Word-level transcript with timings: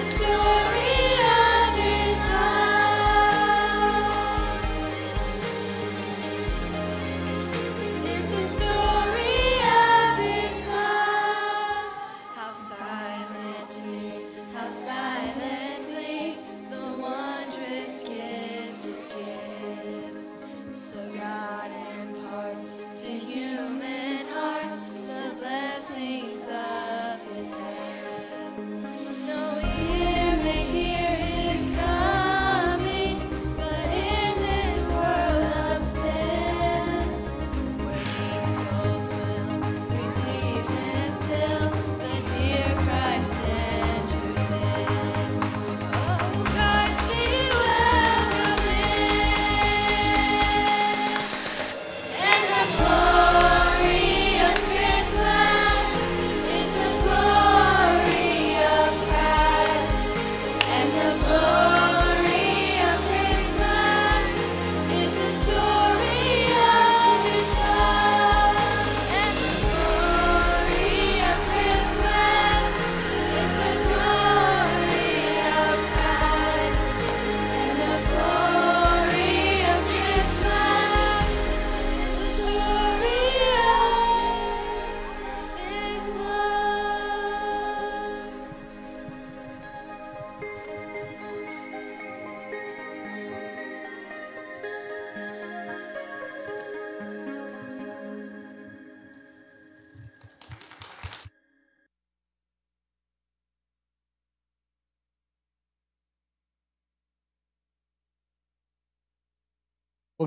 the 0.00 0.06
stars. 0.06 0.59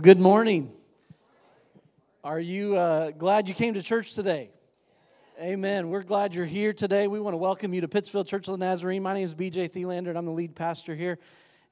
Good 0.03 0.19
morning. 0.19 0.69
Are 2.25 2.37
you 2.37 2.75
uh, 2.75 3.11
glad 3.11 3.47
you 3.47 3.55
came 3.55 3.75
to 3.75 3.81
church 3.81 4.15
today? 4.15 4.49
Amen. 5.39 5.87
We're 5.87 6.03
glad 6.03 6.35
you're 6.35 6.43
here 6.43 6.73
today. 6.73 7.07
We 7.07 7.21
want 7.21 7.35
to 7.35 7.37
welcome 7.37 7.73
you 7.73 7.79
to 7.79 7.87
Pittsfield 7.87 8.27
Church 8.27 8.45
of 8.49 8.59
the 8.59 8.65
Nazarene. 8.65 9.01
My 9.01 9.13
name 9.13 9.23
is 9.23 9.33
BJ 9.33 9.71
Thielander, 9.71 10.09
and 10.09 10.17
I'm 10.17 10.25
the 10.25 10.33
lead 10.33 10.55
pastor 10.55 10.93
here. 10.93 11.19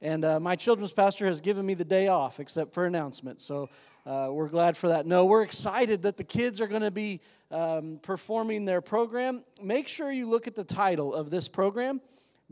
And 0.00 0.24
uh, 0.24 0.40
my 0.40 0.56
children's 0.56 0.92
pastor 0.92 1.26
has 1.26 1.42
given 1.42 1.66
me 1.66 1.74
the 1.74 1.84
day 1.84 2.08
off, 2.08 2.40
except 2.40 2.72
for 2.72 2.86
announcements. 2.86 3.44
So 3.44 3.68
uh, 4.06 4.28
we're 4.30 4.48
glad 4.48 4.78
for 4.78 4.88
that. 4.88 5.04
No, 5.04 5.26
we're 5.26 5.42
excited 5.42 6.00
that 6.00 6.16
the 6.16 6.24
kids 6.24 6.58
are 6.62 6.66
going 6.66 6.80
to 6.80 6.90
be 6.90 7.20
um, 7.50 8.00
performing 8.00 8.64
their 8.64 8.80
program. 8.80 9.44
Make 9.62 9.88
sure 9.88 10.10
you 10.10 10.26
look 10.26 10.46
at 10.46 10.54
the 10.54 10.64
title 10.64 11.14
of 11.14 11.28
this 11.28 11.48
program 11.48 12.00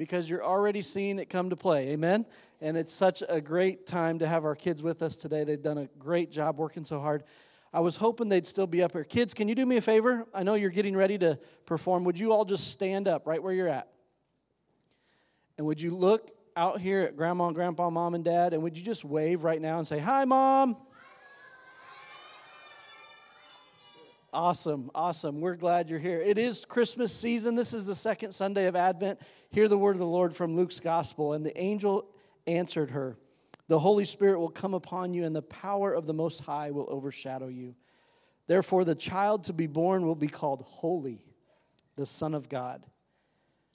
because 0.00 0.30
you're 0.30 0.42
already 0.42 0.80
seeing 0.80 1.18
it 1.18 1.28
come 1.28 1.50
to 1.50 1.56
play. 1.56 1.90
Amen. 1.90 2.24
And 2.62 2.78
it's 2.78 2.90
such 2.90 3.22
a 3.28 3.38
great 3.38 3.86
time 3.86 4.20
to 4.20 4.26
have 4.26 4.46
our 4.46 4.54
kids 4.56 4.82
with 4.82 5.02
us 5.02 5.14
today. 5.14 5.44
They've 5.44 5.60
done 5.60 5.76
a 5.76 5.88
great 5.98 6.30
job 6.32 6.56
working 6.56 6.84
so 6.84 7.00
hard. 7.00 7.22
I 7.70 7.80
was 7.80 7.96
hoping 7.96 8.30
they'd 8.30 8.46
still 8.46 8.66
be 8.66 8.82
up 8.82 8.92
here. 8.92 9.04
Kids, 9.04 9.34
can 9.34 9.46
you 9.46 9.54
do 9.54 9.66
me 9.66 9.76
a 9.76 9.82
favor? 9.82 10.26
I 10.32 10.42
know 10.42 10.54
you're 10.54 10.70
getting 10.70 10.96
ready 10.96 11.18
to 11.18 11.38
perform. 11.66 12.04
Would 12.04 12.18
you 12.18 12.32
all 12.32 12.46
just 12.46 12.70
stand 12.70 13.08
up 13.08 13.26
right 13.26 13.42
where 13.42 13.52
you're 13.52 13.68
at? 13.68 13.88
And 15.58 15.66
would 15.66 15.82
you 15.82 15.90
look 15.90 16.30
out 16.56 16.80
here 16.80 17.02
at 17.02 17.14
grandma 17.14 17.48
and 17.48 17.54
grandpa, 17.54 17.90
mom 17.90 18.14
and 18.14 18.24
dad, 18.24 18.54
and 18.54 18.62
would 18.62 18.78
you 18.78 18.82
just 18.82 19.04
wave 19.04 19.44
right 19.44 19.60
now 19.60 19.76
and 19.76 19.86
say, 19.86 19.98
Hi, 19.98 20.24
mom? 20.24 20.78
Awesome, 24.32 24.92
awesome. 24.94 25.40
We're 25.40 25.56
glad 25.56 25.90
you're 25.90 25.98
here. 25.98 26.20
It 26.20 26.38
is 26.38 26.64
Christmas 26.64 27.12
season. 27.12 27.56
This 27.56 27.74
is 27.74 27.84
the 27.84 27.96
second 27.96 28.30
Sunday 28.30 28.66
of 28.66 28.76
Advent. 28.76 29.18
Hear 29.50 29.66
the 29.66 29.76
word 29.76 29.96
of 29.96 29.98
the 29.98 30.06
Lord 30.06 30.32
from 30.32 30.54
Luke's 30.54 30.78
gospel. 30.78 31.32
And 31.32 31.44
the 31.44 31.58
angel 31.60 32.06
answered 32.46 32.92
her, 32.92 33.16
The 33.66 33.80
Holy 33.80 34.04
Spirit 34.04 34.38
will 34.38 34.48
come 34.48 34.72
upon 34.72 35.14
you, 35.14 35.24
and 35.24 35.34
the 35.34 35.42
power 35.42 35.92
of 35.92 36.06
the 36.06 36.14
Most 36.14 36.42
High 36.42 36.70
will 36.70 36.86
overshadow 36.88 37.48
you. 37.48 37.74
Therefore, 38.46 38.84
the 38.84 38.94
child 38.94 39.44
to 39.44 39.52
be 39.52 39.66
born 39.66 40.06
will 40.06 40.14
be 40.14 40.28
called 40.28 40.62
Holy, 40.64 41.24
the 41.96 42.06
Son 42.06 42.32
of 42.32 42.48
God. 42.48 42.84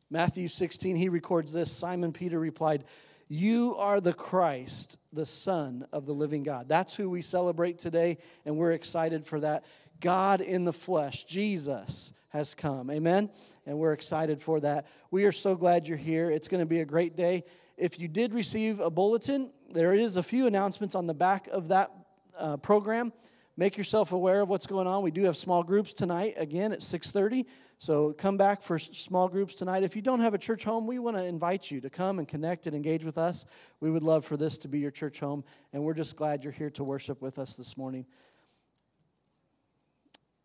Matthew 0.10 0.48
16, 0.48 0.96
he 0.96 1.10
records 1.10 1.52
this 1.52 1.70
Simon 1.70 2.14
Peter 2.14 2.40
replied, 2.40 2.86
You 3.28 3.76
are 3.78 4.00
the 4.00 4.14
Christ, 4.14 5.00
the 5.12 5.26
Son 5.26 5.86
of 5.92 6.06
the 6.06 6.14
living 6.14 6.44
God. 6.44 6.70
That's 6.70 6.96
who 6.96 7.10
we 7.10 7.22
celebrate 7.22 7.78
today, 7.78 8.20
and 8.46 8.56
we're 8.56 8.72
excited 8.72 9.26
for 9.26 9.42
that. 9.42 9.66
God 10.06 10.40
in 10.40 10.66
the 10.66 10.72
flesh, 10.72 11.24
Jesus, 11.24 12.14
has 12.30 12.54
come. 12.54 12.92
Amen? 12.92 13.32
And 13.66 13.80
we're 13.80 13.94
excited 13.94 14.40
for 14.40 14.60
that. 14.60 14.86
We 15.10 15.26
are 15.26 15.32
so 15.32 15.56
glad 15.56 15.88
you're 15.88 15.98
here. 15.98 16.30
It's 16.30 16.48
going 16.48 16.60
to 16.60 16.68
be 16.68 16.82
a 16.82 16.86
great 16.86 17.16
day. 17.16 17.44
If 17.76 18.00
you 18.00 18.08
did 18.08 18.32
receive 18.32 18.80
a 18.80 18.92
bulletin, 18.92 19.50
there 19.72 19.96
is 19.96 20.16
a 20.16 20.22
few 20.22 20.46
announcements 20.46 20.94
on 20.94 21.08
the 21.08 21.16
back 21.16 21.48
of 21.48 21.70
that 21.70 21.92
uh, 22.38 22.58
program. 22.58 23.14
Make 23.58 23.80
yourself 23.80 24.12
aware 24.12 24.42
of 24.42 24.50
what's 24.50 24.68
going 24.68 24.86
on. 24.86 25.02
We 25.02 25.10
do 25.10 25.24
have 25.24 25.36
small 25.36 25.64
groups 25.64 25.92
tonight 25.92 26.36
again 26.38 26.72
at 26.72 26.84
6:30. 26.84 27.48
So 27.80 28.14
come 28.14 28.38
back 28.38 28.62
for 28.62 28.78
small 28.78 29.28
groups 29.28 29.56
tonight. 29.56 29.82
If 29.82 29.96
you 29.96 30.04
don't 30.04 30.20
have 30.20 30.36
a 30.36 30.38
church 30.38 30.64
home, 30.66 30.86
we 30.86 31.00
want 31.00 31.18
to 31.18 31.26
invite 31.26 31.72
you 31.72 31.82
to 31.82 31.90
come 31.90 32.20
and 32.20 32.28
connect 32.28 32.68
and 32.68 32.76
engage 32.76 33.04
with 33.04 33.18
us. 33.18 33.44
We 33.80 33.90
would 33.90 34.04
love 34.04 34.24
for 34.24 34.38
this 34.38 34.60
to 34.60 34.68
be 34.68 34.78
your 34.78 34.92
church 34.92 35.20
home, 35.20 35.44
and 35.74 35.84
we're 35.84 35.96
just 35.96 36.16
glad 36.16 36.44
you're 36.44 36.54
here 36.54 36.70
to 36.72 36.84
worship 36.84 37.24
with 37.24 37.40
us 37.40 37.56
this 37.56 37.76
morning. 37.76 38.06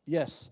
Yes, 0.06 0.50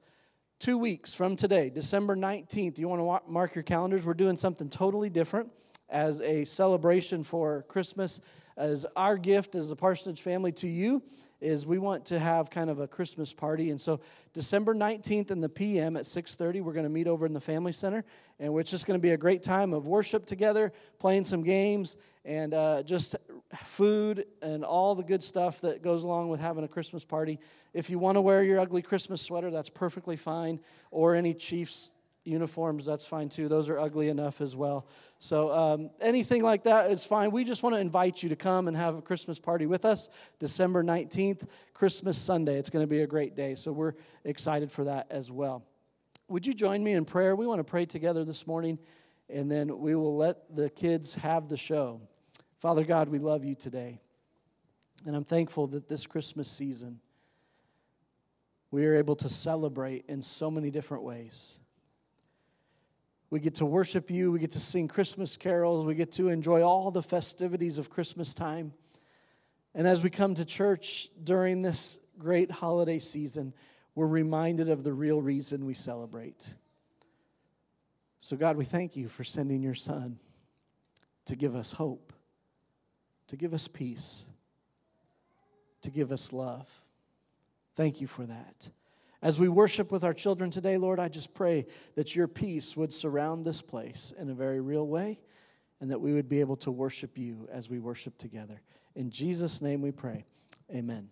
two 0.61 0.77
weeks 0.77 1.15
from 1.15 1.35
today, 1.35 1.71
December 1.71 2.15
19th, 2.15 2.79
you 2.79 2.87
want 2.87 3.25
to 3.25 3.31
mark 3.33 3.55
your 3.55 3.65
calendars. 3.65 4.05
We're 4.05 4.15
doing 4.15 4.37
something 4.37 4.69
totally 4.69 5.09
different 5.09 5.51
as 5.89 6.21
a 6.21 6.45
celebration 6.45 7.25
for 7.25 7.65
Christmas. 7.69 8.21
As 8.59 8.85
our 8.97 9.17
gift 9.17 9.55
as 9.55 9.71
a 9.71 9.77
parsonage 9.77 10.21
family 10.21 10.53
to 10.53 10.69
you 10.69 11.03
is 11.41 11.65
we 11.65 11.79
want 11.79 12.05
to 12.07 12.19
have 12.19 12.51
kind 12.51 12.69
of 12.69 12.81
a 12.81 12.89
Christmas 12.89 13.33
party. 13.33 13.71
And 13.71 13.81
so 13.81 14.01
December 14.35 14.75
19th 14.75 15.31
in 15.31 15.41
the 15.41 15.49
PM 15.49 15.97
at 15.97 16.05
6:30, 16.05 16.61
we're 16.61 16.73
going 16.73 16.85
to 16.85 16.91
meet 16.91 17.07
over 17.07 17.25
in 17.25 17.33
the 17.33 17.41
Family 17.41 17.73
Center. 17.73 18.05
And 18.39 18.59
it's 18.59 18.71
just 18.71 18.85
going 18.85 18.99
to 18.99 19.03
be 19.03 19.13
a 19.13 19.17
great 19.17 19.43
time 19.43 19.73
of 19.73 19.87
worship 19.87 20.27
together, 20.27 20.73
playing 20.99 21.25
some 21.25 21.43
games, 21.43 21.97
and 22.25 22.53
uh, 22.53 22.83
just 22.83 23.17
food 23.57 24.27
and 24.43 24.65
all 24.65 24.95
the 24.95 25.03
good 25.03 25.23
stuff 25.23 25.63
that 25.63 25.83
goes 25.83 26.05
along 26.05 26.29
with 26.29 26.41
having 26.41 26.65
a 26.65 26.69
Christmas 26.69 27.05
party. 27.05 27.39
If 27.73 27.89
you 27.89 27.99
want 27.99 28.17
to 28.17 28.21
wear 28.21 28.43
your 28.43 28.61
ugly 28.61 28.83
Christmas 28.83 29.23
sweater, 29.23 29.51
that's 29.51 29.71
perfectly 29.71 30.17
fine, 30.17 30.61
or 30.91 31.15
any 31.15 31.35
Chiefs 31.35 31.91
uniforms, 32.25 32.85
that's 32.85 33.07
fine 33.07 33.31
too. 33.31 33.49
Those 33.49 33.71
are 33.71 33.79
ugly 33.79 34.09
enough 34.09 34.41
as 34.41 34.55
well. 34.55 34.87
So 35.19 35.51
um, 35.51 35.91
anything 36.01 36.43
like 36.43 36.65
that 36.65 36.91
is 36.91 37.05
fine. 37.05 37.31
We 37.31 37.45
just 37.45 37.63
want 37.63 37.75
to 37.75 37.81
invite 37.81 38.23
you 38.23 38.29
to 38.29 38.37
come 38.37 38.69
and 38.69 38.77
have 38.77 38.97
a 38.97 39.03
Christmas 39.03 39.39
party 39.39 39.67
with 39.67 39.85
us 39.85 40.11
December 40.39 40.85
19th, 40.85 41.49
Christmas 41.73 42.19
Sunday. 42.19 42.59
It's 42.59 42.71
going 42.71 42.83
to 42.83 42.89
be 42.89 43.01
a 43.01 43.07
great 43.07 43.35
day. 43.35 43.55
So 43.55 43.73
we're 43.73 43.95
excited 44.25 44.71
for 44.71 44.85
that 44.85 45.07
as 45.11 45.31
well. 45.31 45.65
Would 46.29 46.47
you 46.47 46.53
join 46.53 46.85
me 46.85 46.93
in 46.93 47.07
prayer? 47.07 47.35
We 47.35 47.47
want 47.47 47.61
to 47.61 47.65
pray 47.65 47.87
together 47.87 48.23
this 48.23 48.47
morning, 48.47 48.79
and 49.31 49.51
then 49.51 49.79
we 49.79 49.95
will 49.95 50.17
let 50.17 50.55
the 50.55 50.69
kids 50.69 51.15
have 51.15 51.49
the 51.49 51.57
show. 51.57 52.03
Father 52.59 52.85
God, 52.85 53.09
we 53.09 53.19
love 53.19 53.45
you 53.45 53.55
today. 53.55 54.01
And 55.07 55.15
I'm 55.15 55.25
thankful 55.25 55.69
that 55.69 55.89
this 55.89 56.07
Christmas 56.07 56.51
season, 56.51 57.01
we 58.71 58.85
are 58.87 58.97
able 58.97 59.17
to 59.17 59.29
celebrate 59.29 60.05
in 60.09 60.23
so 60.23 60.51
many 60.51 60.71
different 60.71 61.05
ways. 61.05 61.61
We 63.31 63.41
get 63.41 63.57
to 63.57 63.67
worship 63.67 64.11
you. 64.11 64.33
We 64.33 64.41
get 64.41 64.53
to 64.53 64.61
sing 64.61 64.89
Christmas 64.89 65.37
carols. 65.37 65.85
We 65.85 65.95
get 65.95 66.13
to 66.13 66.29
enjoy 66.29 66.63
all 66.63 66.91
the 66.91 67.03
festivities 67.03 67.79
of 67.79 67.91
Christmas 67.91 68.35
time. 68.35 68.73
And 69.75 69.87
as 69.87 70.03
we 70.03 70.11
come 70.11 70.35
to 70.35 70.45
church 70.45 71.11
during 71.23 71.63
this 71.63 71.99
great 72.19 72.51
holiday 72.51 72.99
season, 72.99 73.55
we're 73.95 74.07
reminded 74.07 74.69
of 74.69 74.83
the 74.83 74.93
real 74.93 75.21
reason 75.21 75.67
we 75.67 75.75
celebrate. 75.75 76.55
So, 78.21 78.37
God, 78.37 78.57
we 78.57 78.65
thank 78.65 78.97
you 78.97 79.09
for 79.09 79.25
sending 79.25 79.63
your 79.63 79.75
Son 79.75 80.19
to 81.27 81.37
give 81.37 81.55
us 81.55 81.73
hope, 81.73 82.13
to 83.29 83.37
give 83.37 83.55
us 83.55 83.69
peace, 83.69 84.27
to 85.83 85.91
give 85.91 86.13
us 86.13 86.33
love. 86.33 86.69
Thank 87.77 88.01
you 88.01 88.07
for 88.07 88.27
that. 88.27 88.71
As 89.21 89.39
we 89.39 89.49
worship 89.49 89.91
with 89.91 90.05
our 90.05 90.15
children 90.15 90.51
today, 90.51 90.77
Lord, 90.79 91.01
I 91.01 91.09
just 91.09 91.35
pray 91.35 91.67
that 91.97 92.15
your 92.15 92.29
peace 92.29 92.77
would 92.77 92.93
surround 92.93 93.45
this 93.45 93.63
place 93.63 94.13
in 94.19 94.31
a 94.31 94.35
very 94.35 94.61
real 94.61 94.87
way 94.87 95.19
and 95.81 95.91
that 95.91 96.01
we 96.01 96.13
would 96.13 96.29
be 96.29 96.41
able 96.41 96.57
to 96.57 96.71
worship 96.71 97.19
you 97.19 97.49
as 97.53 97.69
we 97.69 97.79
worship 97.79 98.17
together. 98.17 98.61
In 98.95 99.11
Jesus' 99.11 99.61
name 99.61 99.81
we 99.81 99.91
pray. 99.91 100.25
Amen. 100.73 101.09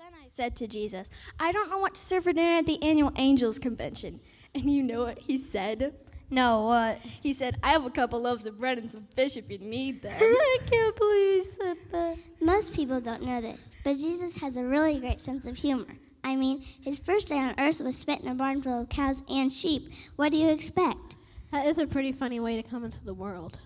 Then 0.00 0.12
I 0.14 0.28
said 0.28 0.56
to 0.56 0.66
Jesus, 0.66 1.10
I 1.38 1.52
don't 1.52 1.68
know 1.68 1.76
what 1.76 1.94
to 1.94 2.00
serve 2.00 2.24
for 2.24 2.32
dinner 2.32 2.56
at 2.56 2.64
the 2.64 2.82
annual 2.82 3.12
Angels 3.16 3.58
Convention. 3.58 4.20
And 4.54 4.70
you 4.70 4.82
know 4.82 5.04
what 5.04 5.18
he 5.18 5.36
said? 5.36 5.92
No, 6.30 6.62
what? 6.62 7.00
He 7.20 7.34
said, 7.34 7.58
I 7.62 7.72
have 7.72 7.84
a 7.84 7.90
couple 7.90 8.18
loaves 8.18 8.46
of 8.46 8.58
bread 8.58 8.78
and 8.78 8.90
some 8.90 9.06
fish 9.14 9.36
if 9.36 9.50
you 9.50 9.58
need 9.58 10.00
them. 10.00 10.16
I 10.18 10.58
can't 10.70 10.96
believe 10.96 11.44
he 11.44 11.50
said 11.50 11.76
that. 11.92 12.16
Most 12.40 12.72
people 12.72 12.98
don't 13.00 13.24
know 13.24 13.42
this, 13.42 13.76
but 13.84 13.98
Jesus 13.98 14.36
has 14.36 14.56
a 14.56 14.64
really 14.64 14.98
great 14.98 15.20
sense 15.20 15.44
of 15.44 15.56
humor. 15.56 15.98
I 16.24 16.34
mean, 16.34 16.62
his 16.80 16.98
first 16.98 17.28
day 17.28 17.38
on 17.38 17.54
earth 17.58 17.80
was 17.80 17.98
spent 17.98 18.22
in 18.22 18.28
a 18.28 18.34
barn 18.34 18.62
full 18.62 18.80
of 18.80 18.88
cows 18.88 19.22
and 19.28 19.52
sheep. 19.52 19.92
What 20.16 20.32
do 20.32 20.38
you 20.38 20.48
expect? 20.48 21.16
That 21.52 21.66
is 21.66 21.76
a 21.76 21.86
pretty 21.86 22.12
funny 22.12 22.40
way 22.40 22.56
to 22.56 22.66
come 22.66 22.84
into 22.84 23.04
the 23.04 23.12
world. 23.12 23.58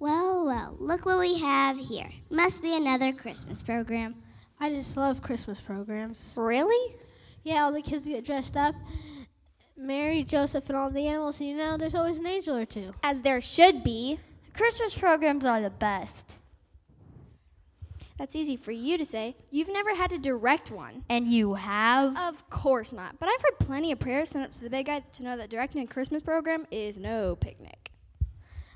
Well, 0.00 0.46
well, 0.46 0.74
look 0.80 1.06
what 1.06 1.20
we 1.20 1.38
have 1.38 1.78
here. 1.78 2.08
Must 2.28 2.60
be 2.60 2.76
another 2.76 3.12
Christmas 3.12 3.62
program. 3.62 4.16
I 4.62 4.70
just 4.70 4.96
love 4.96 5.22
Christmas 5.22 5.58
programs. 5.58 6.34
Really? 6.36 6.94
Yeah, 7.42 7.64
all 7.64 7.72
the 7.72 7.82
kids 7.82 8.06
get 8.06 8.24
dressed 8.24 8.56
up. 8.56 8.76
Mary, 9.76 10.22
Joseph, 10.22 10.68
and 10.68 10.78
all 10.78 10.88
the 10.88 11.04
animals. 11.08 11.40
and 11.40 11.48
You 11.48 11.56
know, 11.56 11.76
there's 11.76 11.96
always 11.96 12.20
an 12.20 12.26
angel 12.28 12.56
or 12.56 12.64
two. 12.64 12.94
As 13.02 13.22
there 13.22 13.40
should 13.40 13.82
be. 13.82 14.20
Christmas 14.54 14.94
programs 14.94 15.44
are 15.44 15.60
the 15.60 15.68
best. 15.68 16.36
That's 18.18 18.36
easy 18.36 18.56
for 18.56 18.70
you 18.70 18.96
to 18.98 19.04
say. 19.04 19.34
You've 19.50 19.72
never 19.72 19.96
had 19.96 20.10
to 20.10 20.18
direct 20.18 20.70
one. 20.70 21.02
And 21.08 21.26
you 21.26 21.54
have? 21.54 22.16
Of 22.16 22.48
course 22.48 22.92
not. 22.92 23.18
But 23.18 23.30
I've 23.30 23.42
heard 23.42 23.58
plenty 23.58 23.90
of 23.90 23.98
prayers 23.98 24.28
sent 24.28 24.44
up 24.44 24.52
to 24.52 24.60
the 24.60 24.70
big 24.70 24.86
guy 24.86 25.00
to 25.00 25.22
know 25.24 25.36
that 25.38 25.50
directing 25.50 25.82
a 25.82 25.88
Christmas 25.88 26.22
program 26.22 26.68
is 26.70 26.98
no 26.98 27.34
picnic. 27.34 27.90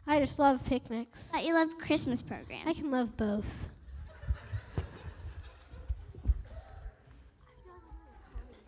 I 0.04 0.18
just 0.18 0.40
love 0.40 0.64
picnics. 0.64 1.28
Thought 1.28 1.44
you 1.44 1.54
loved 1.54 1.78
Christmas 1.78 2.22
programs. 2.22 2.64
I 2.66 2.72
can 2.72 2.90
love 2.90 3.16
both. 3.16 3.70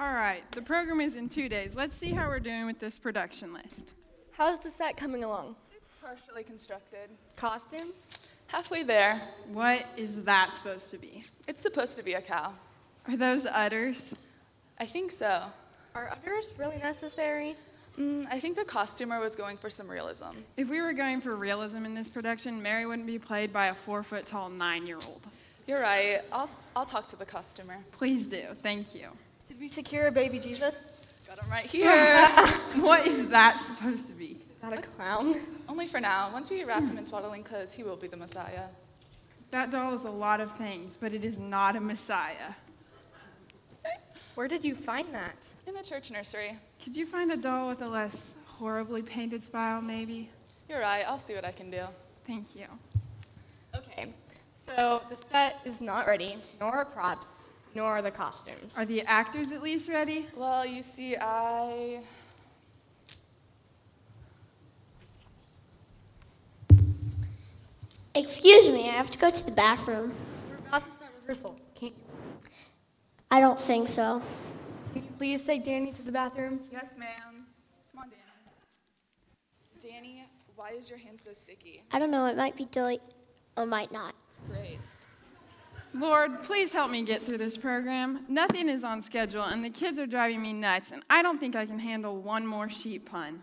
All 0.00 0.12
right, 0.12 0.42
the 0.52 0.62
program 0.62 1.00
is 1.00 1.16
in 1.16 1.28
two 1.28 1.48
days. 1.48 1.74
Let's 1.74 1.96
see 1.96 2.10
how 2.12 2.28
we're 2.28 2.38
doing 2.38 2.66
with 2.66 2.78
this 2.78 2.98
production 2.98 3.52
list. 3.52 3.92
How's 4.32 4.60
the 4.60 4.70
set 4.70 4.96
coming 4.96 5.24
along? 5.24 5.56
It's 5.74 5.92
Partially 6.00 6.44
constructed. 6.44 7.10
Costumes? 7.36 8.20
Halfway 8.46 8.84
there. 8.84 9.20
What 9.52 9.84
is 9.96 10.22
that 10.22 10.54
supposed 10.56 10.90
to 10.92 10.98
be? 10.98 11.24
It's 11.48 11.60
supposed 11.60 11.96
to 11.96 12.04
be 12.04 12.14
a 12.14 12.20
cow. 12.20 12.52
Are 13.08 13.16
those 13.16 13.44
udders? 13.44 14.14
I 14.78 14.86
think 14.86 15.10
so. 15.10 15.42
Are 15.96 16.10
udders 16.12 16.44
really 16.56 16.78
necessary? 16.78 17.56
Mm, 17.98 18.26
I 18.30 18.38
think 18.38 18.54
the 18.56 18.64
costumer 18.64 19.18
was 19.18 19.34
going 19.34 19.56
for 19.56 19.68
some 19.68 19.88
realism. 19.88 20.26
If 20.56 20.68
we 20.68 20.80
were 20.80 20.92
going 20.92 21.20
for 21.20 21.34
realism 21.34 21.84
in 21.84 21.94
this 21.94 22.08
production, 22.08 22.62
Mary 22.62 22.86
wouldn't 22.86 23.06
be 23.08 23.18
played 23.18 23.52
by 23.52 23.66
a 23.66 23.74
four 23.74 24.04
foot 24.04 24.26
tall 24.26 24.48
nine 24.48 24.86
year 24.86 24.98
old. 25.08 25.22
You're 25.66 25.80
right. 25.80 26.20
I'll, 26.32 26.44
s- 26.44 26.70
I'll 26.76 26.84
talk 26.84 27.08
to 27.08 27.16
the 27.16 27.26
costumer. 27.26 27.76
Please 27.92 28.28
do. 28.28 28.44
Thank 28.62 28.94
you. 28.94 29.08
Did 29.58 29.64
we 29.64 29.68
secure 29.70 30.12
baby 30.12 30.38
Jesus? 30.38 30.76
Got 31.26 31.42
him 31.42 31.50
right 31.50 31.64
here. 31.64 32.46
What 32.80 33.08
is 33.08 33.26
that 33.30 33.60
supposed 33.60 34.06
to 34.06 34.12
be? 34.12 34.36
Is 34.38 34.46
that 34.62 34.72
a 34.72 34.80
clown? 34.80 35.34
Only 35.68 35.88
for 35.88 35.98
now. 35.98 36.30
Once 36.32 36.48
we 36.48 36.62
wrap 36.62 36.84
him 36.84 36.96
in 36.96 37.04
swaddling 37.04 37.42
clothes, 37.42 37.72
he 37.72 37.82
will 37.82 37.96
be 37.96 38.06
the 38.06 38.16
Messiah. 38.16 38.66
That 39.50 39.72
doll 39.72 39.94
is 39.94 40.04
a 40.04 40.10
lot 40.12 40.40
of 40.40 40.56
things, 40.56 40.96
but 40.96 41.12
it 41.12 41.24
is 41.24 41.40
not 41.40 41.74
a 41.74 41.80
messiah. 41.80 42.54
Where 44.36 44.46
did 44.46 44.64
you 44.64 44.76
find 44.76 45.12
that? 45.12 45.36
In 45.66 45.74
the 45.74 45.82
church 45.82 46.12
nursery. 46.12 46.56
Could 46.80 46.96
you 46.96 47.04
find 47.04 47.32
a 47.32 47.36
doll 47.36 47.66
with 47.68 47.82
a 47.82 47.88
less 47.88 48.36
horribly 48.46 49.02
painted 49.02 49.42
smile, 49.42 49.82
maybe? 49.82 50.30
You're 50.68 50.82
right. 50.82 51.04
I'll 51.04 51.18
see 51.18 51.34
what 51.34 51.44
I 51.44 51.50
can 51.50 51.68
do. 51.68 51.82
Thank 52.28 52.54
you. 52.54 52.66
Okay, 53.74 54.12
so 54.54 55.02
the 55.10 55.16
set 55.16 55.56
is 55.64 55.80
not 55.80 56.06
ready, 56.06 56.36
nor 56.60 56.70
are 56.76 56.84
props, 56.84 57.26
nor 57.74 57.92
are 57.92 58.02
the 58.02 58.10
costumes. 58.10 58.72
Are 58.76 58.84
the 58.84 59.02
actors 59.02 59.52
at 59.52 59.62
least 59.62 59.88
ready? 59.88 60.26
Well, 60.36 60.66
you 60.66 60.82
see, 60.82 61.16
I. 61.16 62.00
Excuse 68.14 68.68
me, 68.68 68.88
I 68.88 68.92
have 68.92 69.10
to 69.10 69.18
go 69.18 69.30
to 69.30 69.44
the 69.44 69.52
bathroom. 69.52 70.12
We're 70.50 70.56
about 70.68 70.86
to 70.86 70.96
start 70.96 71.12
rehearsal. 71.20 71.56
Can't 71.74 71.92
you? 71.92 72.50
I 73.30 73.40
don't 73.40 73.60
think 73.60 73.88
so. 73.88 74.22
Can 74.92 75.02
you 75.04 75.10
please 75.18 75.44
take 75.44 75.64
Danny 75.64 75.92
to 75.92 76.02
the 76.02 76.10
bathroom? 76.10 76.60
Yes, 76.72 76.96
ma'am. 76.98 77.46
Come 77.92 78.00
on, 78.00 78.08
Danny. 78.08 78.22
Danny, 79.80 80.24
why 80.56 80.70
is 80.70 80.88
your 80.88 80.98
hand 80.98 81.18
so 81.20 81.32
sticky? 81.32 81.82
I 81.92 81.98
don't 81.98 82.10
know, 82.10 82.26
it 82.26 82.36
might 82.36 82.56
be 82.56 82.64
Dilly 82.64 82.98
or 83.56 83.66
might 83.66 83.92
not. 83.92 84.14
Great. 84.50 84.80
Lord, 85.98 86.42
please 86.42 86.72
help 86.72 86.90
me 86.90 87.02
get 87.02 87.22
through 87.22 87.38
this 87.38 87.56
program. 87.56 88.24
Nothing 88.28 88.68
is 88.68 88.84
on 88.84 89.02
schedule, 89.02 89.42
and 89.42 89.64
the 89.64 89.70
kids 89.70 89.98
are 89.98 90.06
driving 90.06 90.40
me 90.40 90.52
nuts, 90.52 90.92
and 90.92 91.02
I 91.10 91.22
don't 91.22 91.40
think 91.40 91.56
I 91.56 91.66
can 91.66 91.78
handle 91.78 92.16
one 92.16 92.46
more 92.46 92.70
sheep 92.70 93.10
pun. 93.10 93.42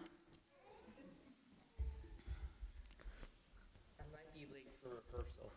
I 3.99 4.03
might 4.13 4.33
be 4.33 4.47
late 4.53 4.71
for 4.81 4.89
rehearsal. 4.89 5.51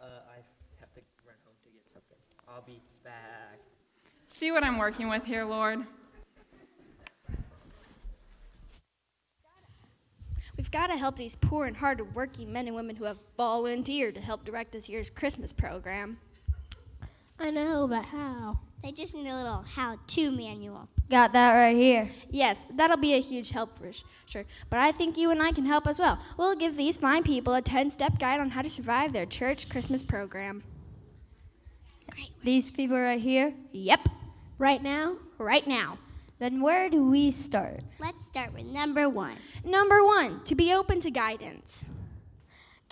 Uh, 0.00 0.04
I 0.04 0.36
have 0.80 0.92
to 0.94 1.00
run 1.24 1.36
home 1.44 1.54
to 1.62 1.70
get 1.70 1.88
something. 1.88 2.18
I'll 2.48 2.62
be 2.62 2.82
back. 3.04 3.60
See 4.26 4.50
what 4.50 4.64
I'm 4.64 4.78
working 4.78 5.08
with 5.08 5.24
here, 5.24 5.44
Lord. 5.44 5.86
We've 10.56 10.70
got 10.72 10.88
to 10.88 10.96
help 10.96 11.16
these 11.16 11.36
poor 11.36 11.66
and 11.66 11.76
hard-working 11.76 12.52
men 12.52 12.66
and 12.66 12.74
women 12.74 12.96
who 12.96 13.04
have 13.04 13.18
volunteered 13.36 14.16
to 14.16 14.20
help 14.20 14.44
direct 14.44 14.72
this 14.72 14.88
year's 14.88 15.08
Christmas 15.08 15.52
program. 15.52 16.18
I 17.42 17.50
know, 17.50 17.88
but 17.88 18.04
how? 18.04 18.60
They 18.82 18.92
just 18.92 19.14
need 19.14 19.28
a 19.28 19.36
little 19.36 19.64
how-to 19.74 20.30
manual. 20.30 20.88
Got 21.10 21.32
that 21.32 21.54
right 21.54 21.76
here. 21.76 22.08
Yes, 22.30 22.66
that'll 22.74 22.96
be 22.96 23.14
a 23.14 23.20
huge 23.20 23.50
help 23.50 23.76
for 23.76 23.90
sure. 24.26 24.44
But 24.70 24.78
I 24.78 24.92
think 24.92 25.16
you 25.16 25.30
and 25.30 25.42
I 25.42 25.52
can 25.52 25.64
help 25.66 25.86
as 25.86 25.98
well. 25.98 26.18
We'll 26.36 26.54
give 26.56 26.76
these 26.76 26.96
fine 26.98 27.22
people 27.22 27.54
a 27.54 27.62
10-step 27.62 28.18
guide 28.18 28.40
on 28.40 28.50
how 28.50 28.62
to 28.62 28.70
survive 28.70 29.12
their 29.12 29.26
church 29.26 29.68
Christmas 29.68 30.02
program. 30.02 30.62
Great. 32.10 32.30
These 32.42 32.70
people 32.70 32.98
right 32.98 33.20
here. 33.20 33.54
Yep, 33.72 34.08
Right 34.58 34.82
now? 34.82 35.16
right 35.38 35.66
now. 35.66 35.98
Then 36.38 36.60
where 36.60 36.88
do 36.90 37.08
we 37.08 37.30
start? 37.32 37.80
Let's 37.98 38.26
start 38.26 38.52
with 38.52 38.66
number 38.66 39.08
one. 39.08 39.36
Number 39.64 40.04
one, 40.04 40.42
to 40.44 40.54
be 40.54 40.72
open 40.72 41.00
to 41.00 41.10
guidance. 41.10 41.84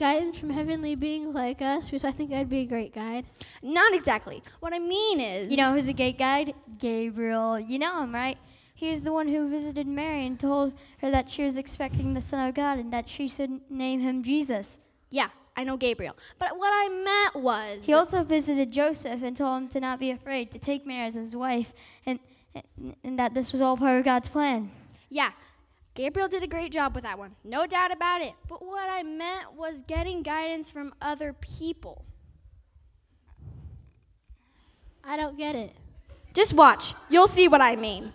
Guidance 0.01 0.39
from 0.39 0.51
heavenly 0.51 0.95
beings 0.95 1.35
like 1.35 1.61
us, 1.61 1.85
because 1.85 2.05
I 2.05 2.11
think 2.11 2.33
I'd 2.33 2.49
be 2.49 2.61
a 2.61 2.65
great 2.65 2.95
guide. 2.95 3.27
Not 3.63 3.93
exactly. 3.95 4.43
What 4.61 4.73
I 4.75 4.79
mean 4.79 5.21
is, 5.21 5.51
You 5.51 5.59
know 5.59 5.75
who's 5.75 5.87
a 5.89 5.93
gate 5.93 6.19
guide? 6.19 6.55
Gabriel. 6.79 7.61
You 7.61 7.79
know 7.79 8.03
him, 8.03 8.15
right? 8.15 8.39
He's 8.75 9.03
the 9.03 9.13
one 9.13 9.29
who 9.29 9.49
visited 9.51 9.87
Mary 9.87 10.25
and 10.25 10.41
told 10.41 10.73
her 11.03 11.11
that 11.11 11.31
she 11.31 11.45
was 11.45 11.57
expecting 11.57 12.15
the 12.15 12.23
Son 12.23 12.49
of 12.49 12.55
God 12.55 12.79
and 12.79 12.91
that 12.95 13.11
she 13.11 13.29
should 13.29 13.61
name 13.71 14.01
him 14.01 14.23
Jesus. 14.25 14.79
yeah, 15.11 15.29
I 15.57 15.65
know 15.65 15.77
Gabriel. 15.77 16.17
But 16.39 16.57
what 16.57 16.71
I 16.73 16.89
meant 16.89 17.45
was, 17.45 17.85
He 17.85 17.93
also 17.93 18.23
visited 18.23 18.71
Joseph 18.73 19.23
and 19.23 19.37
told 19.37 19.63
him 19.63 19.69
to 19.69 19.81
not 19.81 20.01
be 20.01 20.11
afraid, 20.11 20.51
to 20.53 20.59
take 20.59 20.87
Mary 20.87 21.09
as 21.09 21.15
his 21.15 21.37
wife, 21.37 21.75
and, 22.07 22.19
and, 22.55 22.97
and 23.05 23.19
that 23.19 23.35
this 23.35 23.53
was 23.53 23.61
all 23.61 23.77
part 23.77 23.99
of 23.99 24.05
God's 24.07 24.31
plan. 24.31 24.71
yeah, 25.11 25.33
Gabriel 26.01 26.29
did 26.29 26.43
a 26.43 26.47
great 26.47 26.73
job 26.73 26.95
with 26.95 27.05
that 27.05 27.19
one. 27.19 27.37
No 27.45 27.67
doubt 27.67 27.93
about 27.93 28.23
it. 28.23 28.33
But 28.49 28.65
what 28.65 28.89
I 28.89 29.03
meant 29.03 29.53
was 29.53 29.83
getting 29.83 30.23
guidance 30.23 30.71
from 30.71 30.95
other 31.03 31.35
people. 31.35 32.07
I 35.05 35.19
don't 35.19 35.37
get 35.37 35.55
it. 35.55 35.77
Just 36.33 36.55
watch. 36.55 36.95
You'll 37.11 37.27
see 37.29 37.49
what 37.49 37.61
I 37.61 37.77
mean. 37.77 38.15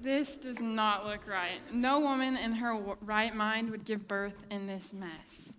This 0.00 0.38
does 0.38 0.58
not 0.58 1.04
look 1.04 1.28
right. 1.28 1.60
No 1.70 2.00
woman 2.00 2.38
in 2.38 2.52
her 2.52 2.72
w- 2.72 2.96
right 3.02 3.34
mind 3.34 3.68
would 3.70 3.84
give 3.84 4.08
birth 4.08 4.46
in 4.50 4.66
this 4.66 4.94
mess. 4.94 5.52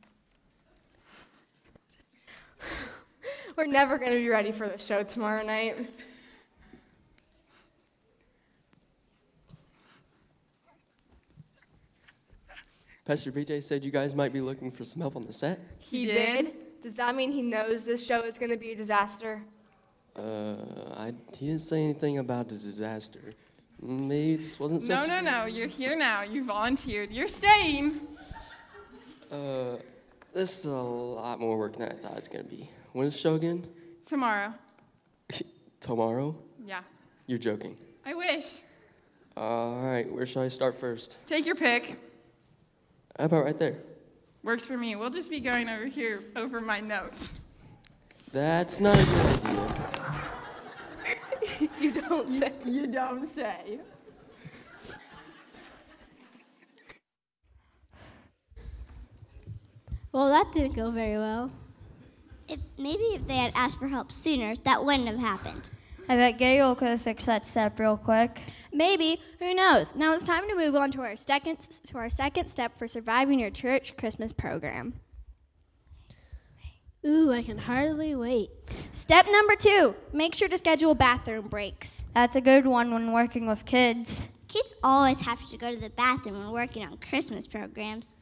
We're 3.55 3.67
never 3.67 3.99
going 3.99 4.13
to 4.13 4.17
be 4.17 4.29
ready 4.29 4.51
for 4.51 4.67
the 4.67 4.79
show 4.79 5.03
tomorrow 5.03 5.45
night. 5.45 5.91
Pastor 13.05 13.31
BJ 13.31 13.61
said 13.61 13.83
you 13.83 13.91
guys 13.91 14.15
might 14.15 14.31
be 14.31 14.39
looking 14.41 14.71
for 14.71 14.85
some 14.85 15.01
help 15.01 15.15
on 15.15 15.25
the 15.25 15.33
set. 15.33 15.59
He, 15.79 16.01
He 16.01 16.05
did? 16.05 16.45
did? 16.45 16.81
Does 16.81 16.93
that 16.95 17.15
mean 17.15 17.31
he 17.31 17.41
knows 17.41 17.83
this 17.83 18.05
show 18.05 18.21
is 18.21 18.37
going 18.37 18.51
to 18.51 18.57
be 18.57 18.71
a 18.71 18.75
disaster? 18.75 19.41
Uh, 20.15 20.55
I, 20.95 21.13
he 21.37 21.47
didn't 21.47 21.61
say 21.61 21.83
anything 21.83 22.19
about 22.19 22.45
a 22.47 22.49
disaster. 22.55 23.31
Maybe 23.81 24.43
this 24.43 24.59
wasn't 24.59 24.87
No, 24.87 25.01
such. 25.01 25.07
no, 25.09 25.19
no. 25.21 25.45
You're 25.45 25.67
here 25.67 25.95
now. 25.97 26.21
You 26.23 26.45
volunteered. 26.45 27.11
You're 27.11 27.27
staying. 27.27 27.99
Uh, 29.31 29.77
this 30.33 30.59
is 30.59 30.65
a 30.65 30.69
lot 30.71 31.39
more 31.39 31.57
work 31.57 31.75
than 31.77 31.89
I 31.91 31.95
thought 31.95 32.11
it 32.11 32.17
was 32.17 32.27
gonna 32.27 32.43
be. 32.43 32.69
When 32.93 33.07
is 33.07 33.13
the 33.13 33.19
show 33.19 33.35
again? 33.35 33.67
Tomorrow. 34.05 34.53
Tomorrow? 35.79 36.35
Yeah. 36.65 36.81
You're 37.27 37.39
joking. 37.39 37.75
I 38.05 38.13
wish. 38.13 38.59
All 39.35 39.81
right, 39.81 40.09
where 40.11 40.25
should 40.25 40.43
I 40.43 40.47
start 40.49 40.79
first? 40.79 41.17
Take 41.25 41.45
your 41.45 41.55
pick. 41.55 41.97
How 43.17 43.25
about 43.25 43.45
right 43.45 43.59
there? 43.59 43.75
Works 44.41 44.65
for 44.65 44.75
me. 44.75 44.95
We'll 44.95 45.11
just 45.11 45.29
be 45.29 45.39
going 45.39 45.69
over 45.69 45.85
here 45.85 46.23
over 46.35 46.59
my 46.59 46.79
notes. 46.79 47.29
That's 48.31 48.79
not 48.79 48.97
a 48.97 49.05
good 49.05 49.45
idea. 51.59 51.69
you 51.79 51.91
don't 51.91 52.39
say. 52.39 52.53
You 52.65 52.87
don't 52.87 53.27
say. 53.27 53.79
Well, 60.11 60.29
that 60.29 60.51
didn't 60.51 60.75
go 60.75 60.91
very 60.91 61.17
well. 61.17 61.51
If, 62.47 62.59
maybe 62.77 63.03
if 63.15 63.27
they 63.27 63.35
had 63.35 63.51
asked 63.55 63.79
for 63.79 63.87
help 63.87 64.11
sooner, 64.11 64.55
that 64.57 64.83
wouldn't 64.83 65.07
have 65.07 65.19
happened. 65.19 65.69
I 66.09 66.17
bet 66.17 66.37
Gabriel 66.37 66.75
could 66.75 66.89
have 66.89 67.01
fixed 67.01 67.27
that 67.27 67.47
step 67.47 67.79
real 67.79 67.97
quick. 67.97 68.39
Maybe. 68.73 69.21
Who 69.39 69.53
knows? 69.53 69.95
Now 69.95 70.13
it's 70.13 70.23
time 70.23 70.49
to 70.49 70.55
move 70.55 70.75
on 70.75 70.91
to 70.91 71.01
our 71.01 71.15
second 71.15 71.59
to 71.85 71.97
our 71.97 72.09
second 72.09 72.47
step 72.47 72.77
for 72.77 72.87
surviving 72.87 73.39
your 73.39 73.51
church 73.51 73.95
Christmas 73.97 74.33
program. 74.33 74.99
Ooh, 77.05 77.31
I 77.31 77.43
can 77.43 77.57
hardly 77.57 78.15
wait. 78.15 78.49
Step 78.91 79.27
number 79.29 79.55
two: 79.55 79.95
make 80.11 80.33
sure 80.33 80.47
to 80.47 80.57
schedule 80.57 80.95
bathroom 80.95 81.47
breaks. 81.47 82.03
That's 82.15 82.35
a 82.35 82.41
good 82.41 82.65
one 82.65 82.91
when 82.93 83.11
working 83.11 83.45
with 83.45 83.65
kids. 83.65 84.23
Kids 84.47 84.73
always 84.83 85.21
have 85.21 85.49
to 85.49 85.57
go 85.57 85.73
to 85.73 85.79
the 85.79 85.89
bathroom 85.89 86.39
when 86.39 86.51
working 86.51 86.83
on 86.83 86.97
Christmas 86.97 87.47
programs. 87.47 88.15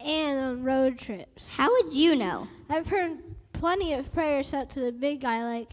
And 0.00 0.40
on 0.40 0.64
road 0.64 0.98
trips. 0.98 1.56
How 1.56 1.70
would 1.70 1.92
you 1.92 2.16
know? 2.16 2.48
I've 2.68 2.88
heard 2.88 3.18
plenty 3.52 3.92
of 3.92 4.12
prayers 4.12 4.48
set 4.48 4.70
to 4.70 4.80
the 4.80 4.90
big 4.90 5.20
guy, 5.20 5.44
like, 5.44 5.72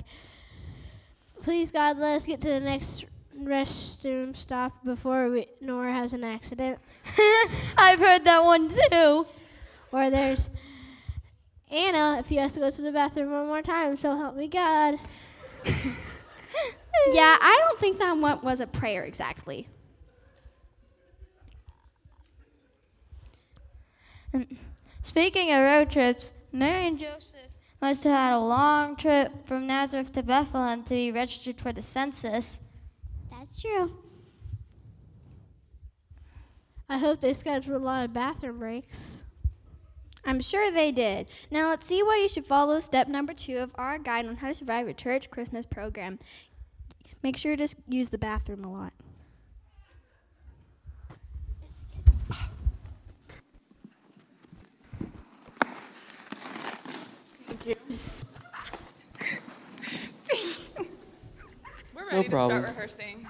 please 1.42 1.72
God, 1.72 1.98
let 1.98 2.18
us 2.18 2.28
get 2.28 2.40
to 2.42 2.48
the 2.48 2.60
next 2.60 3.06
restroom 3.46 4.36
stop 4.36 4.84
before 4.84 5.30
we, 5.30 5.48
Nora 5.62 5.94
has 5.94 6.14
an 6.14 6.24
accident. 6.24 6.80
I've 7.78 8.00
heard 8.00 8.26
that 8.26 8.44
one 8.44 8.70
too. 8.70 9.28
Or 9.92 10.10
there's 10.10 10.50
Anna, 11.72 12.18
if 12.20 12.32
you 12.32 12.40
have 12.40 12.52
to 12.54 12.60
go 12.60 12.72
to 12.72 12.82
the 12.82 12.92
bathroom 12.92 13.32
one 13.32 13.48
more 13.48 13.62
time, 13.62 13.96
so 13.98 14.18
help 14.18 14.36
me 14.36 14.48
God. 14.48 14.96
yeah, 15.66 17.38
I 17.40 17.58
don't 17.62 17.80
think 17.80 18.00
that 18.00 18.18
one 18.18 18.42
was 18.42 18.60
a 18.60 18.68
prayer 18.68 19.04
exactly. 19.04 19.68
Um, 24.34 24.48
Speaking 25.02 25.52
of 25.52 25.62
road 25.62 25.90
trips, 25.90 26.34
Mary 26.52 26.86
and 26.86 27.00
Joseph 27.00 27.50
must 27.82 28.04
have 28.04 28.14
had 28.14 28.34
a 28.34 28.40
long 28.40 28.96
trip 28.96 29.48
from 29.48 29.66
Nazareth 29.66 30.14
to 30.14 30.22
Bethlehem 30.24 30.84
to 30.84 30.90
be 30.90 31.12
registered 31.12 31.60
for 31.60 31.72
the 31.72 31.82
census. 31.82 32.60
That's 33.62 33.76
true. 33.76 33.92
I 36.88 36.98
hope 36.98 37.22
they 37.22 37.34
scheduled 37.34 37.82
a 37.82 37.84
lot 37.84 38.06
of 38.06 38.14
bathroom 38.14 38.60
breaks. 38.60 39.24
I'm 40.26 40.42
sure 40.42 40.72
they 40.72 40.92
did. 40.92 41.28
Now 41.52 41.70
let's 41.70 41.86
see 41.86 42.02
why 42.04 42.18
you 42.22 42.30
should 42.30 42.46
follow 42.46 42.80
step 42.80 43.08
number 43.08 43.34
two 43.34 43.58
of 43.58 43.72
our 43.76 43.98
guide 43.98 44.26
on 44.28 44.38
how 44.38 44.48
to 44.48 44.54
survive 44.54 44.86
your 44.86 44.94
church 44.94 45.30
Christmas 45.30 45.66
program. 45.66 46.20
Make 47.22 47.38
sure 47.38 47.56
to 47.56 47.64
s- 47.64 47.76
use 47.88 48.10
the 48.10 48.18
bathroom 48.18 48.64
a 48.64 48.72
lot. 48.72 48.94
Thank 57.48 57.66
you. 57.66 57.76
We're 61.96 62.04
No 62.04 62.18
ready 62.18 62.24
to 62.24 62.30
problem. 62.30 62.62
start 62.64 62.76
rehearsing. 62.76 63.28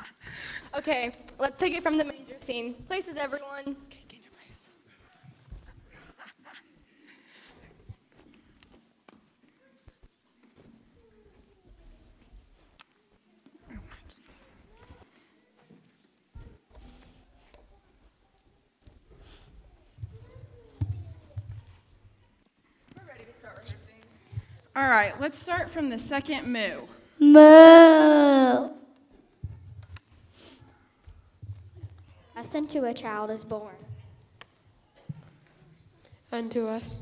Okay, 0.78 1.12
let's 1.40 1.58
take 1.58 1.74
it 1.74 1.82
from 1.82 1.98
the 1.98 2.06
manger 2.06 2.36
scene. 2.40 2.74
Places 2.88 3.18
everyone. 3.18 3.76
Get 3.90 4.14
in 4.14 4.20
your 4.24 4.32
place. 4.32 4.70
We're 22.96 23.08
ready 23.08 23.26
to 23.26 23.34
start 23.34 23.58
rehearsing. 23.64 24.04
All 24.76 24.88
right, 24.88 25.20
let's 25.20 25.40
start 25.40 25.70
from 25.70 25.90
the 25.90 25.98
second 25.98 26.46
moo. 26.54 26.82
Moo. 27.20 28.79
Us 32.40 32.56
unto 32.56 32.86
a 32.86 32.94
child 32.94 33.32
is 33.32 33.44
born. 33.44 33.76
Unto 36.32 36.68
us. 36.68 37.02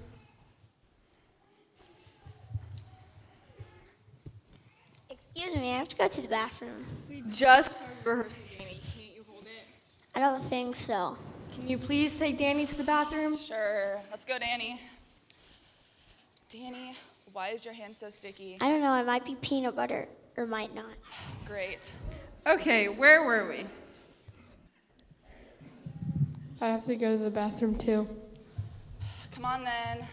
Excuse 5.11 5.55
me, 5.55 5.73
I 5.73 5.77
have 5.77 5.89
to 5.89 5.95
go 5.95 6.07
to 6.07 6.21
the 6.21 6.27
bathroom. 6.27 6.83
We 7.07 7.21
just 7.29 7.71
started 7.99 8.31
rehearsing, 8.31 8.41
Danny. 8.57 8.79
Can't 8.95 9.15
you 9.15 9.25
hold 9.29 9.43
it? 9.43 9.67
I 10.15 10.21
don't 10.21 10.41
think 10.41 10.75
so. 10.75 11.15
Can 11.53 11.69
you 11.69 11.77
please 11.77 12.17
take 12.17 12.39
Danny 12.39 12.65
to 12.65 12.75
the 12.75 12.83
bathroom? 12.83 13.37
Sure. 13.37 13.99
Let's 14.09 14.25
go, 14.25 14.39
Danny. 14.39 14.81
Danny, 16.49 16.95
why 17.31 17.49
is 17.49 17.63
your 17.63 17.75
hand 17.75 17.95
so 17.95 18.09
sticky? 18.09 18.57
I 18.59 18.69
don't 18.69 18.81
know, 18.81 18.99
it 18.99 19.05
might 19.05 19.23
be 19.23 19.35
peanut 19.35 19.75
butter 19.75 20.07
or 20.35 20.47
might 20.47 20.73
not. 20.73 20.95
Great. 21.45 21.93
Okay, 22.47 22.87
where 22.87 23.23
were 23.23 23.47
we? 23.47 23.65
I 26.59 26.67
have 26.69 26.83
to 26.85 26.95
go 26.95 27.15
to 27.15 27.23
the 27.23 27.29
bathroom 27.29 27.75
too. 27.75 28.07
Come 29.31 29.45
on 29.45 29.63
then. 29.63 30.07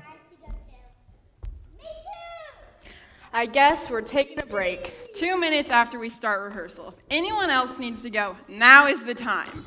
I 0.00 0.02
have 0.02 0.28
to 0.28 0.36
go 0.40 0.48
too. 0.48 1.48
Me 1.78 1.84
too! 1.84 2.90
I 3.32 3.46
guess 3.46 3.88
we're 3.88 4.02
taking 4.02 4.40
a 4.40 4.46
break. 4.46 5.14
Two 5.14 5.38
minutes 5.38 5.70
after 5.70 6.00
we 6.00 6.10
start 6.10 6.42
rehearsal. 6.42 6.88
If 6.88 6.94
anyone 7.10 7.48
else 7.48 7.78
needs 7.78 8.02
to 8.02 8.10
go, 8.10 8.36
now 8.48 8.88
is 8.88 9.04
the 9.04 9.14
time. 9.14 9.64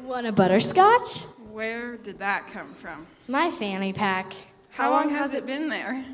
Want 0.00 0.26
a 0.26 0.32
butterscotch? 0.32 1.22
Where 1.52 1.96
did 1.98 2.18
that 2.18 2.48
come 2.48 2.74
from? 2.74 3.06
My 3.28 3.50
fanny 3.50 3.92
pack. 3.92 4.32
How 4.70 4.90
long 4.90 5.10
has 5.10 5.34
it 5.34 5.46
been 5.46 5.68
there? 5.68 6.04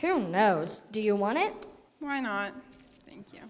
Who 0.00 0.28
knows? 0.28 0.82
Do 0.82 1.00
you 1.00 1.16
want 1.16 1.38
it? 1.38 1.52
Why 2.00 2.20
not? 2.20 2.52
Thank 3.08 3.26
you. 3.32 3.40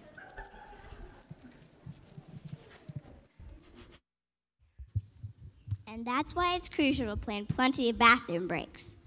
And 5.87 6.05
that's 6.05 6.35
why 6.35 6.55
it's 6.55 6.69
crucial 6.69 7.07
to 7.07 7.17
plan 7.17 7.45
plenty 7.45 7.89
of 7.89 7.97
bathroom 7.97 8.47
breaks. 8.47 8.97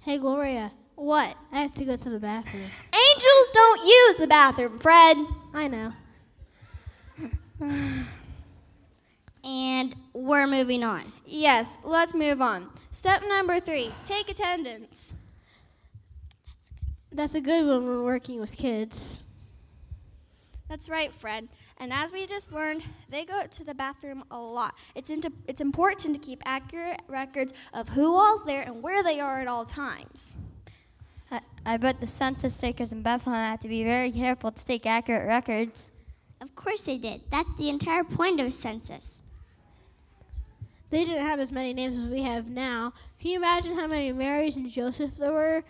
Hey, 0.00 0.18
Gloria, 0.18 0.72
What? 0.96 1.36
I 1.52 1.60
have 1.60 1.74
to 1.74 1.84
go 1.84 1.96
to 1.96 2.10
the 2.10 2.18
bathroom. 2.18 2.64
Angels 2.92 3.50
don't 3.52 3.86
use 3.86 4.16
the 4.16 4.26
bathroom, 4.26 4.78
Fred. 4.78 5.16
I 5.54 5.68
know. 5.68 5.92
And 9.44 9.94
we're 10.12 10.46
moving 10.46 10.84
on. 10.84 11.12
Yes, 11.26 11.78
let's 11.84 12.14
move 12.14 12.40
on. 12.40 12.68
Step 12.92 13.22
number 13.26 13.58
three 13.58 13.90
take 14.04 14.30
attendance. 14.30 15.14
That's 17.10 17.34
a 17.34 17.40
good 17.40 17.66
one 17.66 17.86
when 17.88 18.04
working 18.04 18.38
with 18.38 18.52
kids. 18.52 19.24
That's 20.68 20.88
right, 20.88 21.12
Fred. 21.12 21.48
And 21.78 21.92
as 21.92 22.12
we 22.12 22.26
just 22.26 22.52
learned, 22.52 22.82
they 23.08 23.24
go 23.24 23.44
to 23.46 23.64
the 23.64 23.74
bathroom 23.74 24.24
a 24.30 24.38
lot. 24.38 24.74
It's, 24.94 25.10
into, 25.10 25.30
it's 25.46 25.60
important 25.60 26.14
to 26.14 26.20
keep 26.20 26.40
accurate 26.46 27.00
records 27.08 27.52
of 27.74 27.88
who 27.90 28.14
all's 28.14 28.44
there 28.44 28.62
and 28.62 28.82
where 28.82 29.02
they 29.02 29.20
are 29.20 29.40
at 29.40 29.48
all 29.48 29.66
times. 29.66 30.34
I, 31.30 31.40
I 31.66 31.76
bet 31.76 32.00
the 32.00 32.06
census 32.06 32.56
takers 32.56 32.92
in 32.92 33.02
Bethlehem 33.02 33.50
have 33.50 33.60
to 33.60 33.68
be 33.68 33.84
very 33.84 34.10
careful 34.10 34.52
to 34.52 34.64
take 34.64 34.86
accurate 34.86 35.26
records. 35.26 35.90
Of 36.40 36.54
course 36.54 36.84
they 36.84 36.98
did. 36.98 37.22
That's 37.30 37.54
the 37.56 37.68
entire 37.68 38.04
point 38.04 38.40
of 38.40 38.46
a 38.46 38.50
census. 38.50 39.22
They 40.92 41.06
didn't 41.06 41.24
have 41.24 41.40
as 41.40 41.50
many 41.50 41.72
names 41.72 41.98
as 41.98 42.10
we 42.10 42.20
have 42.20 42.46
now. 42.48 42.92
Can 43.18 43.30
you 43.30 43.38
imagine 43.38 43.76
how 43.76 43.86
many 43.86 44.12
Marys 44.12 44.56
and 44.56 44.68
Joseph 44.68 45.16
there 45.16 45.32
were? 45.32 45.64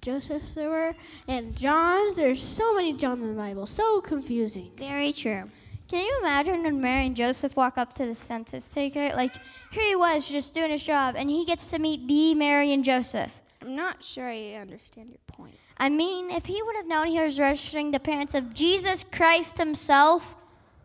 Josephs 0.00 0.54
there 0.54 0.68
were, 0.68 0.96
and 1.28 1.54
Johns. 1.54 2.16
There's 2.16 2.42
so 2.42 2.74
many 2.74 2.92
Johns 2.92 3.22
in 3.22 3.28
the 3.28 3.40
Bible. 3.40 3.66
So 3.66 4.00
confusing. 4.00 4.72
Very 4.76 5.12
true. 5.12 5.48
Can 5.86 6.00
you 6.00 6.18
imagine 6.18 6.64
when 6.64 6.80
Mary 6.80 7.06
and 7.06 7.14
Joseph 7.14 7.54
walk 7.54 7.78
up 7.78 7.94
to 7.94 8.06
the 8.06 8.16
census 8.16 8.68
taker? 8.68 9.10
Like, 9.10 9.32
here 9.70 9.90
he 9.90 9.94
was 9.94 10.28
just 10.28 10.54
doing 10.54 10.72
his 10.72 10.82
job, 10.82 11.14
and 11.16 11.30
he 11.30 11.44
gets 11.44 11.70
to 11.70 11.78
meet 11.78 12.08
the 12.08 12.34
Mary 12.34 12.72
and 12.72 12.84
Joseph. 12.84 13.30
I'm 13.62 13.76
not 13.76 14.02
sure 14.02 14.28
I 14.28 14.54
understand 14.54 15.10
your 15.10 15.18
point. 15.28 15.54
I 15.76 15.88
mean, 15.88 16.32
if 16.32 16.46
he 16.46 16.60
would 16.62 16.74
have 16.74 16.86
known 16.88 17.06
he 17.06 17.20
was 17.20 17.38
registering 17.38 17.92
the 17.92 18.00
parents 18.00 18.34
of 18.34 18.54
Jesus 18.54 19.04
Christ 19.04 19.56
himself, 19.56 20.34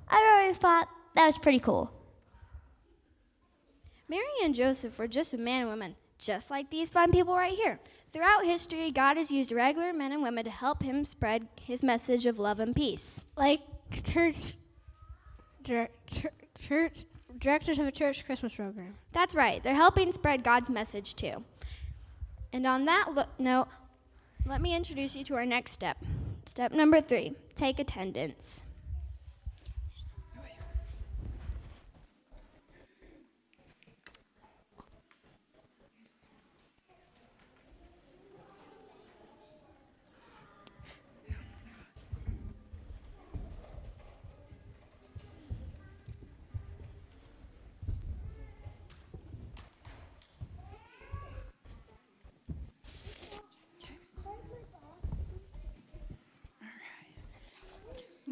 I 0.07 0.21
really 0.21 0.53
thought 0.53 0.89
that 1.15 1.25
was 1.25 1.39
pretty 1.39 1.59
cool. 1.59 1.91
Mary 4.13 4.43
and 4.43 4.53
Joseph 4.53 4.99
were 4.99 5.07
just 5.07 5.33
a 5.33 5.39
man 5.39 5.61
and 5.61 5.69
woman, 5.71 5.95
just 6.19 6.51
like 6.51 6.69
these 6.69 6.87
fine 6.87 7.11
people 7.11 7.35
right 7.35 7.55
here. 7.55 7.79
Throughout 8.11 8.45
history, 8.45 8.91
God 8.91 9.17
has 9.17 9.31
used 9.31 9.51
regular 9.51 9.91
men 9.91 10.11
and 10.11 10.21
women 10.21 10.45
to 10.45 10.51
help 10.51 10.83
him 10.83 11.03
spread 11.03 11.47
his 11.59 11.81
message 11.81 12.27
of 12.27 12.37
love 12.37 12.59
and 12.59 12.75
peace. 12.75 13.25
Like 13.35 13.61
church, 14.03 14.53
dir- 15.63 15.89
chur- 16.11 16.29
church 16.59 17.05
directors 17.39 17.79
of 17.79 17.87
a 17.87 17.91
church 17.91 18.23
Christmas 18.23 18.53
program. 18.53 18.93
That's 19.13 19.33
right, 19.33 19.63
they're 19.63 19.73
helping 19.73 20.13
spread 20.13 20.43
God's 20.43 20.69
message 20.69 21.15
too. 21.15 21.43
And 22.51 22.67
on 22.67 22.85
that 22.85 23.15
lo- 23.15 23.23
note, 23.39 23.67
let 24.45 24.61
me 24.61 24.75
introduce 24.75 25.15
you 25.15 25.23
to 25.23 25.33
our 25.33 25.45
next 25.47 25.71
step. 25.71 25.97
Step 26.45 26.71
number 26.71 27.01
three 27.01 27.33
take 27.55 27.79
attendance. 27.79 28.61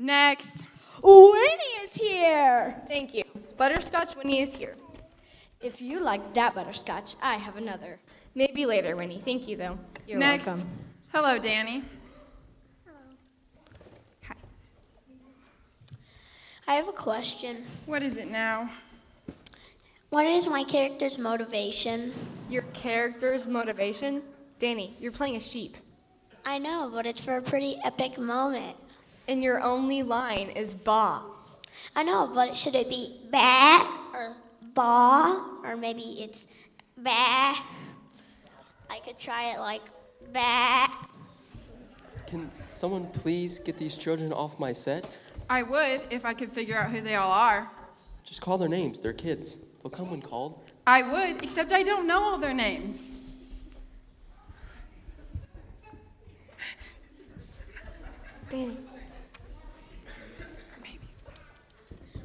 Next. 0.01 0.55
Winnie 1.03 1.75
is 1.83 1.93
here. 1.93 2.75
Thank 2.87 3.13
you. 3.13 3.23
Butterscotch 3.55 4.15
Winnie 4.15 4.41
is 4.41 4.55
here. 4.55 4.73
If 5.61 5.79
you 5.79 5.99
like 5.99 6.33
that 6.33 6.55
butterscotch, 6.55 7.15
I 7.21 7.35
have 7.35 7.55
another. 7.55 7.99
Maybe 8.33 8.65
later, 8.65 8.95
Winnie. 8.95 9.21
Thank 9.23 9.47
you, 9.47 9.57
though. 9.57 9.77
You're 10.07 10.17
Next. 10.17 10.47
welcome. 10.47 10.67
Hello, 11.13 11.37
Danny. 11.37 11.83
Hello. 12.83 12.97
Hi. 14.23 14.35
I 16.67 16.73
have 16.73 16.87
a 16.87 16.93
question. 16.93 17.65
What 17.85 18.01
is 18.01 18.17
it 18.17 18.31
now? 18.31 18.71
What 20.09 20.25
is 20.25 20.47
my 20.47 20.63
character's 20.63 21.19
motivation? 21.19 22.11
Your 22.49 22.63
character's 22.73 23.45
motivation? 23.45 24.23
Danny, 24.57 24.95
you're 24.99 25.11
playing 25.11 25.35
a 25.35 25.39
sheep. 25.39 25.77
I 26.43 26.57
know, 26.57 26.89
but 26.91 27.05
it's 27.05 27.23
for 27.23 27.37
a 27.37 27.41
pretty 27.41 27.77
epic 27.83 28.17
moment. 28.17 28.77
And 29.31 29.41
your 29.41 29.61
only 29.61 30.03
line 30.03 30.49
is 30.49 30.73
ba. 30.73 31.21
I 31.95 32.03
know, 32.03 32.29
but 32.33 32.57
should 32.57 32.75
it 32.75 32.89
be 32.89 33.21
ba 33.31 33.87
or 34.13 34.35
ba 34.73 35.61
or 35.63 35.77
maybe 35.77 36.17
it's 36.19 36.47
ba? 36.97 37.55
I 38.89 38.99
could 39.05 39.17
try 39.17 39.53
it 39.53 39.59
like 39.59 39.83
ba. 40.33 40.89
Can 42.27 42.51
someone 42.67 43.07
please 43.07 43.57
get 43.57 43.77
these 43.77 43.95
children 43.95 44.33
off 44.33 44.59
my 44.59 44.73
set? 44.73 45.17
I 45.49 45.63
would 45.63 46.01
if 46.09 46.25
I 46.25 46.33
could 46.33 46.51
figure 46.51 46.77
out 46.77 46.91
who 46.91 46.99
they 46.99 47.15
all 47.15 47.31
are. 47.31 47.71
Just 48.25 48.41
call 48.41 48.57
their 48.57 48.67
names. 48.67 48.99
They're 48.99 49.13
kids. 49.13 49.55
They'll 49.81 49.91
come 49.91 50.11
when 50.11 50.21
called. 50.21 50.59
I 50.85 51.03
would, 51.03 51.41
except 51.41 51.71
I 51.71 51.83
don't 51.83 52.05
know 52.05 52.21
all 52.21 52.37
their 52.37 52.53
names. 52.53 53.09
Danny. 58.49 58.75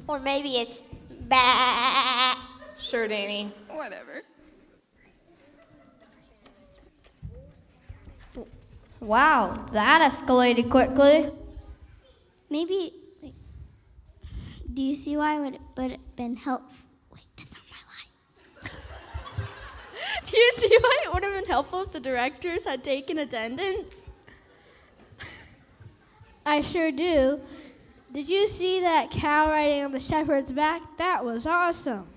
Or 0.07 0.19
maybe 0.19 0.57
it's 0.57 0.83
ba. 1.27 2.35
Sure, 2.79 3.07
Danny. 3.07 3.51
Whatever. 3.69 4.23
Wow, 8.99 9.53
that 9.73 10.11
escalated 10.11 10.69
quickly. 10.71 11.29
Maybe, 12.49 12.93
like, 13.21 13.33
do 14.73 14.81
you 14.81 14.95
see 14.95 15.17
why 15.17 15.35
it 15.35 15.39
would 15.41 15.59
would 15.77 15.91
have 15.91 16.15
been 16.15 16.35
helpful? 16.35 16.87
Wait, 17.13 17.23
that's 17.37 17.55
not 17.55 17.63
my 17.69 18.69
line. 18.69 18.71
Do 20.31 20.37
you 20.37 20.51
see 20.55 20.77
why 20.81 20.97
it 21.03 21.13
would 21.13 21.23
have 21.23 21.33
been 21.33 21.45
helpful 21.45 21.83
if 21.83 21.91
the 21.91 21.99
directors 21.99 22.65
had 22.65 22.83
taken 22.83 23.19
attendance? 23.19 23.93
I 26.45 26.61
sure 26.61 26.91
do. 26.91 27.39
Did 28.13 28.29
you 28.29 28.47
see 28.47 28.79
that 28.81 29.11
cow 29.11 29.49
riding 29.49 29.83
on 29.83 29.91
the 29.91 29.99
shepherd's 29.99 30.51
back? 30.51 30.81
That 30.97 31.25
was 31.25 31.45
awesome. 31.45 32.07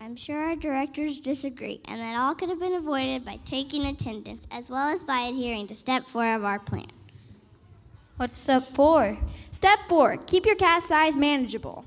I'm 0.00 0.16
sure 0.16 0.36
our 0.36 0.56
directors 0.56 1.20
disagree, 1.20 1.80
and 1.86 2.00
that 2.00 2.18
all 2.18 2.34
could 2.34 2.48
have 2.50 2.60
been 2.60 2.74
avoided 2.74 3.24
by 3.24 3.38
taking 3.44 3.86
attendance 3.86 4.46
as 4.50 4.70
well 4.70 4.88
as 4.88 5.02
by 5.02 5.20
adhering 5.20 5.68
to 5.68 5.74
step 5.74 6.06
four 6.06 6.34
of 6.34 6.44
our 6.44 6.58
plan. 6.58 6.90
What's 8.16 8.38
step 8.38 8.74
four? 8.74 9.16
Step 9.50 9.78
four 9.88 10.16
keep 10.16 10.44
your 10.44 10.56
cast 10.56 10.88
size 10.88 11.16
manageable. 11.16 11.84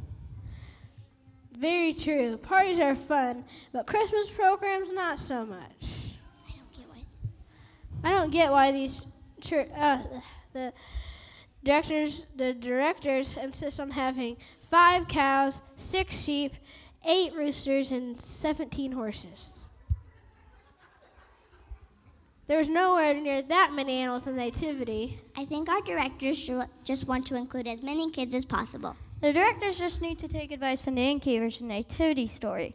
Very 1.58 1.94
true. 1.94 2.38
Parties 2.38 2.80
are 2.80 2.96
fun, 2.96 3.44
but 3.74 3.86
Christmas 3.86 4.30
programs 4.30 4.90
not 4.92 5.20
so 5.20 5.46
much. 5.46 6.16
I 6.48 6.52
don't 6.52 6.72
get 6.72 6.88
why. 6.90 7.04
I 8.04 8.12
don't 8.12 8.32
get 8.32 8.52
why 8.52 8.72
these 8.72 9.06
chur- 9.42 9.68
uh, 9.76 10.02
the 10.54 10.74
directors 11.64 12.26
the 12.36 12.54
directors 12.54 13.38
insist 13.38 13.80
on 13.80 13.92
having 13.92 14.38
five 14.70 15.08
cows, 15.08 15.62
six 15.76 16.18
sheep, 16.18 16.54
eight 17.06 17.34
roosters, 17.34 17.92
and 17.92 18.20
seventeen 18.20 18.92
horses. 18.92 19.66
There's 22.48 22.68
nowhere 22.68 23.14
near 23.14 23.44
that 23.44 23.74
many 23.76 24.00
animals 24.00 24.26
in 24.26 24.36
the 24.36 24.42
nativity. 24.46 25.20
I 25.38 25.46
think 25.46 25.70
our 25.70 25.82
directors 25.82 26.40
should 26.40 26.66
just 26.84 27.08
want 27.08 27.28
to 27.28 27.36
include 27.36 27.68
as 27.68 27.84
many 27.84 28.10
kids 28.10 28.34
as 28.34 28.44
possible. 28.44 28.96
The 29.22 29.34
directors 29.34 29.78
just 29.78 30.02
need 30.02 30.18
to 30.20 30.28
take 30.28 30.52
advice 30.52 30.82
from 30.82 30.96
the 30.96 31.02
innkeepers 31.02 31.62
in 31.62 31.68
the 31.68 31.76
nativity 31.76 32.28
story. 32.28 32.74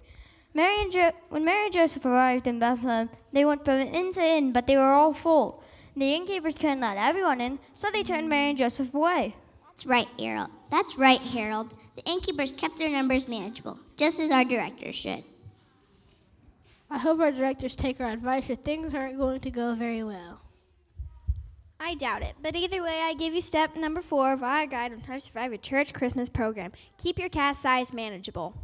Mary 0.53 0.81
and 0.81 0.93
jo- 0.93 1.11
when 1.29 1.45
Mary 1.45 1.65
and 1.65 1.73
Joseph 1.73 2.05
arrived 2.05 2.47
in 2.47 2.61
Bethlehem, 2.61 3.11
they 3.33 3.45
went 3.45 3.65
from 3.65 3.81
inn 3.81 4.13
to 4.13 4.23
inn, 4.23 4.53
but 4.53 4.69
they 4.69 4.77
were 4.77 4.93
all 4.93 5.13
full. 5.13 5.64
The 5.97 6.15
innkeepers 6.15 6.57
couldn't 6.59 6.81
let 6.81 6.97
everyone 6.97 7.41
in, 7.41 7.59
so 7.75 7.89
they 7.91 8.03
turned 8.03 8.29
Mary 8.29 8.51
and 8.51 8.59
Joseph 8.59 8.93
away. 8.93 9.37
That's 9.69 9.87
right, 9.87 10.09
Harold. 10.19 10.51
That's 10.71 10.99
right, 10.99 11.21
Harold. 11.21 11.75
The 11.97 12.05
innkeepers 12.05 12.53
kept 12.53 12.79
their 12.79 12.91
numbers 12.91 13.29
manageable, 13.29 13.79
just 13.97 14.19
as 14.21 14.31
our 14.31 14.45
directors 14.45 14.95
should. 14.95 15.25
I 16.91 16.99
hope 16.99 17.21
our 17.21 17.33
directors 17.33 17.75
take 17.75 18.01
our 18.01 18.11
advice 18.11 18.49
or 18.51 18.57
things 18.57 18.95
aren't 18.95 19.19
going 19.19 19.41
to 19.41 19.51
go 19.51 19.75
very 19.75 20.05
well. 20.05 20.41
I 21.81 21.95
doubt 21.97 22.23
it, 22.23 22.35
but 22.41 22.55
either 22.55 22.83
way, 22.83 23.01
I 23.03 23.15
give 23.15 23.35
you 23.35 23.41
step 23.41 23.77
number 23.77 24.01
four 24.01 24.33
of 24.33 24.43
our 24.43 24.65
guide 24.65 24.93
on 24.93 25.01
how 25.01 25.15
to 25.15 25.21
survive 25.21 25.53
a 25.53 25.59
church 25.59 25.93
Christmas 25.93 26.29
program. 26.29 26.73
Keep 26.99 27.19
your 27.19 27.29
cast 27.29 27.61
size 27.61 27.93
manageable. 27.93 28.57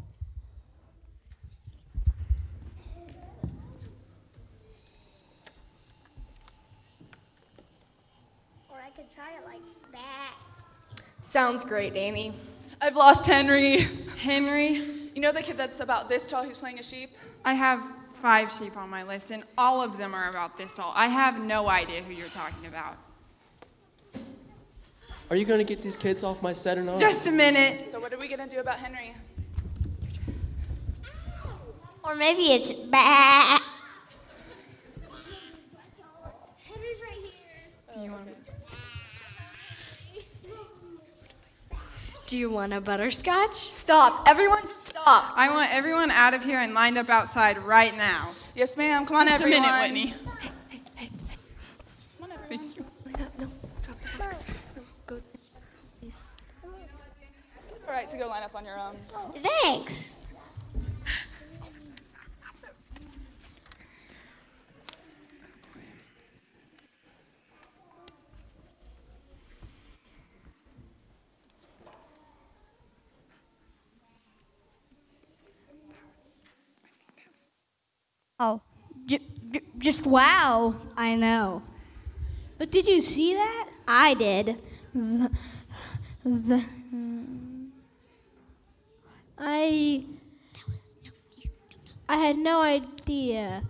Or 8.71 8.79
I 8.79 8.91
could 8.91 9.13
try 9.15 9.33
it 9.33 9.45
like 9.45 9.61
that. 9.90 9.90
Sounds 11.23 11.65
great, 11.65 11.95
Danny. 11.95 12.35
I've 12.81 12.97
lost 12.97 13.27
Henry. 13.27 13.87
Henry? 14.19 14.83
You 15.15 15.21
know 15.21 15.33
the 15.33 15.43
kid 15.43 15.57
that's 15.57 15.81
about 15.81 16.09
this 16.09 16.27
tall 16.27 16.45
who's 16.45 16.57
playing 16.57 16.79
a 16.79 16.83
sheep? 16.83 17.11
I 17.45 17.55
have 17.55 17.83
five 18.21 18.53
sheep 18.53 18.77
on 18.77 18.91
my 18.91 19.03
list, 19.03 19.31
and 19.31 19.45
all 19.57 19.83
of 19.83 19.97
them 19.97 20.15
are 20.15 20.29
about 20.29 20.59
this 20.59 20.75
tall. 20.75 20.93
I 20.95 21.07
have 21.07 21.41
no 21.41 21.69
idea 21.69 22.03
who 22.03 22.13
you're 22.13 22.29
talking 22.29 22.67
about. 22.67 22.97
Are 25.31 25.37
you 25.37 25.45
gonna 25.45 25.63
get 25.63 25.83
these 25.83 25.97
kids 25.97 26.25
off 26.25 26.43
my 26.43 26.53
set 26.53 26.77
or 26.77 26.83
not? 26.83 26.99
Just 26.99 27.27
a 27.27 27.31
minute. 27.31 27.93
So 27.93 28.01
what 28.01 28.13
are 28.13 28.19
we 28.19 28.27
gonna 28.27 28.49
do 28.49 28.59
about 28.59 28.79
Henry? 28.79 29.15
Or 32.03 32.15
maybe 32.17 32.53
it's 32.53 32.73
ba. 32.73 33.61
Do 37.95 38.01
you 38.01 38.11
want 38.13 38.27
to? 38.27 38.40
Do 42.31 42.39
you 42.39 42.49
want 42.49 42.73
a 42.73 42.81
butterscotch? 42.81 43.57
Stop. 43.57 44.23
Everyone 44.29 44.65
just 44.65 44.87
stop. 44.87 45.33
I 45.35 45.51
want 45.51 45.75
everyone 45.75 46.13
out 46.13 46.33
of 46.33 46.45
here 46.45 46.61
and 46.61 46.75
lined 46.75 46.97
up 46.97 47.09
outside 47.09 47.59
right 47.59 47.93
now. 47.97 48.31
Yes, 48.55 48.77
ma'am. 48.77 49.05
Come 49.05 49.17
on, 49.17 49.27
Just 49.27 49.43
everyone. 49.43 49.65
a 49.65 49.67
minute, 49.67 49.83
Whitney. 49.83 50.07
Hey, 50.39 50.51
hey, 50.69 50.81
hey. 50.95 51.11
Come 52.21 52.31
on, 52.31 52.39
everyone. 52.39 52.69
Line 53.05 53.15
up 53.17 53.37
no 53.41 53.51
drop. 53.83 53.97
Yes. 56.01 56.29
All 56.63 57.93
right, 57.93 58.09
so 58.09 58.17
go 58.17 58.29
line 58.29 58.45
up 58.45 58.55
on 58.55 58.65
your 58.65 58.79
own. 58.79 58.95
Thanks. 59.43 60.15
Oh, 78.41 78.63
j- 79.07 79.21
j- 79.53 79.61
just 79.79 80.07
wow. 80.07 80.75
I 80.97 81.15
know. 81.15 81.63
But 82.59 82.71
did 82.71 82.87
you 82.87 83.01
see 83.03 83.35
that? 83.35 83.69
I 83.87 84.15
did. 84.15 84.57
The, 84.95 85.31
the, 86.25 86.65
I 89.39 90.05
I 92.09 92.17
had 92.17 92.39
no 92.39 92.61
idea. 92.63 93.63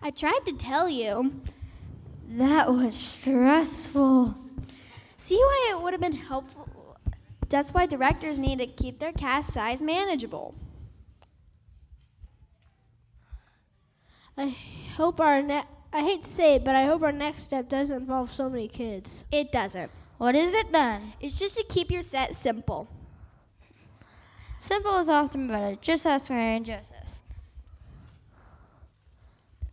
I 0.00 0.10
tried 0.10 0.40
to 0.46 0.52
tell 0.52 0.88
you. 0.88 1.40
that 2.28 2.70
was 2.72 2.94
stressful. 2.94 4.36
See 5.16 5.36
why 5.36 5.68
it 5.72 5.82
would 5.82 5.92
have 5.94 6.00
been 6.00 6.12
helpful? 6.12 6.68
That's 7.48 7.72
why 7.72 7.86
directors 7.86 8.38
need 8.38 8.58
to 8.58 8.66
keep 8.66 8.98
their 8.98 9.12
cast 9.12 9.52
size 9.52 9.82
manageable. 9.82 10.54
I 14.38 14.56
hope 14.96 15.20
our 15.20 15.42
ne- 15.42 15.66
I 15.92 16.02
hate 16.02 16.22
to 16.22 16.28
say 16.28 16.54
it, 16.54 16.64
but 16.64 16.76
I 16.76 16.84
hope 16.84 17.02
our 17.02 17.12
next 17.12 17.42
step 17.42 17.68
doesn't 17.68 17.96
involve 17.96 18.32
so 18.32 18.48
many 18.48 18.68
kids. 18.68 19.24
It 19.32 19.50
doesn't. 19.50 19.90
What 20.18 20.36
is 20.36 20.54
it 20.54 20.70
then? 20.70 21.14
It's 21.20 21.38
just 21.38 21.56
to 21.56 21.64
keep 21.64 21.90
your 21.90 22.02
set 22.02 22.36
simple. 22.36 22.88
Simple 24.60 24.96
is 24.98 25.08
often 25.08 25.48
better. 25.48 25.76
Just 25.80 26.06
ask 26.06 26.30
Mary 26.30 26.56
and 26.56 26.66
Joseph. 26.66 26.94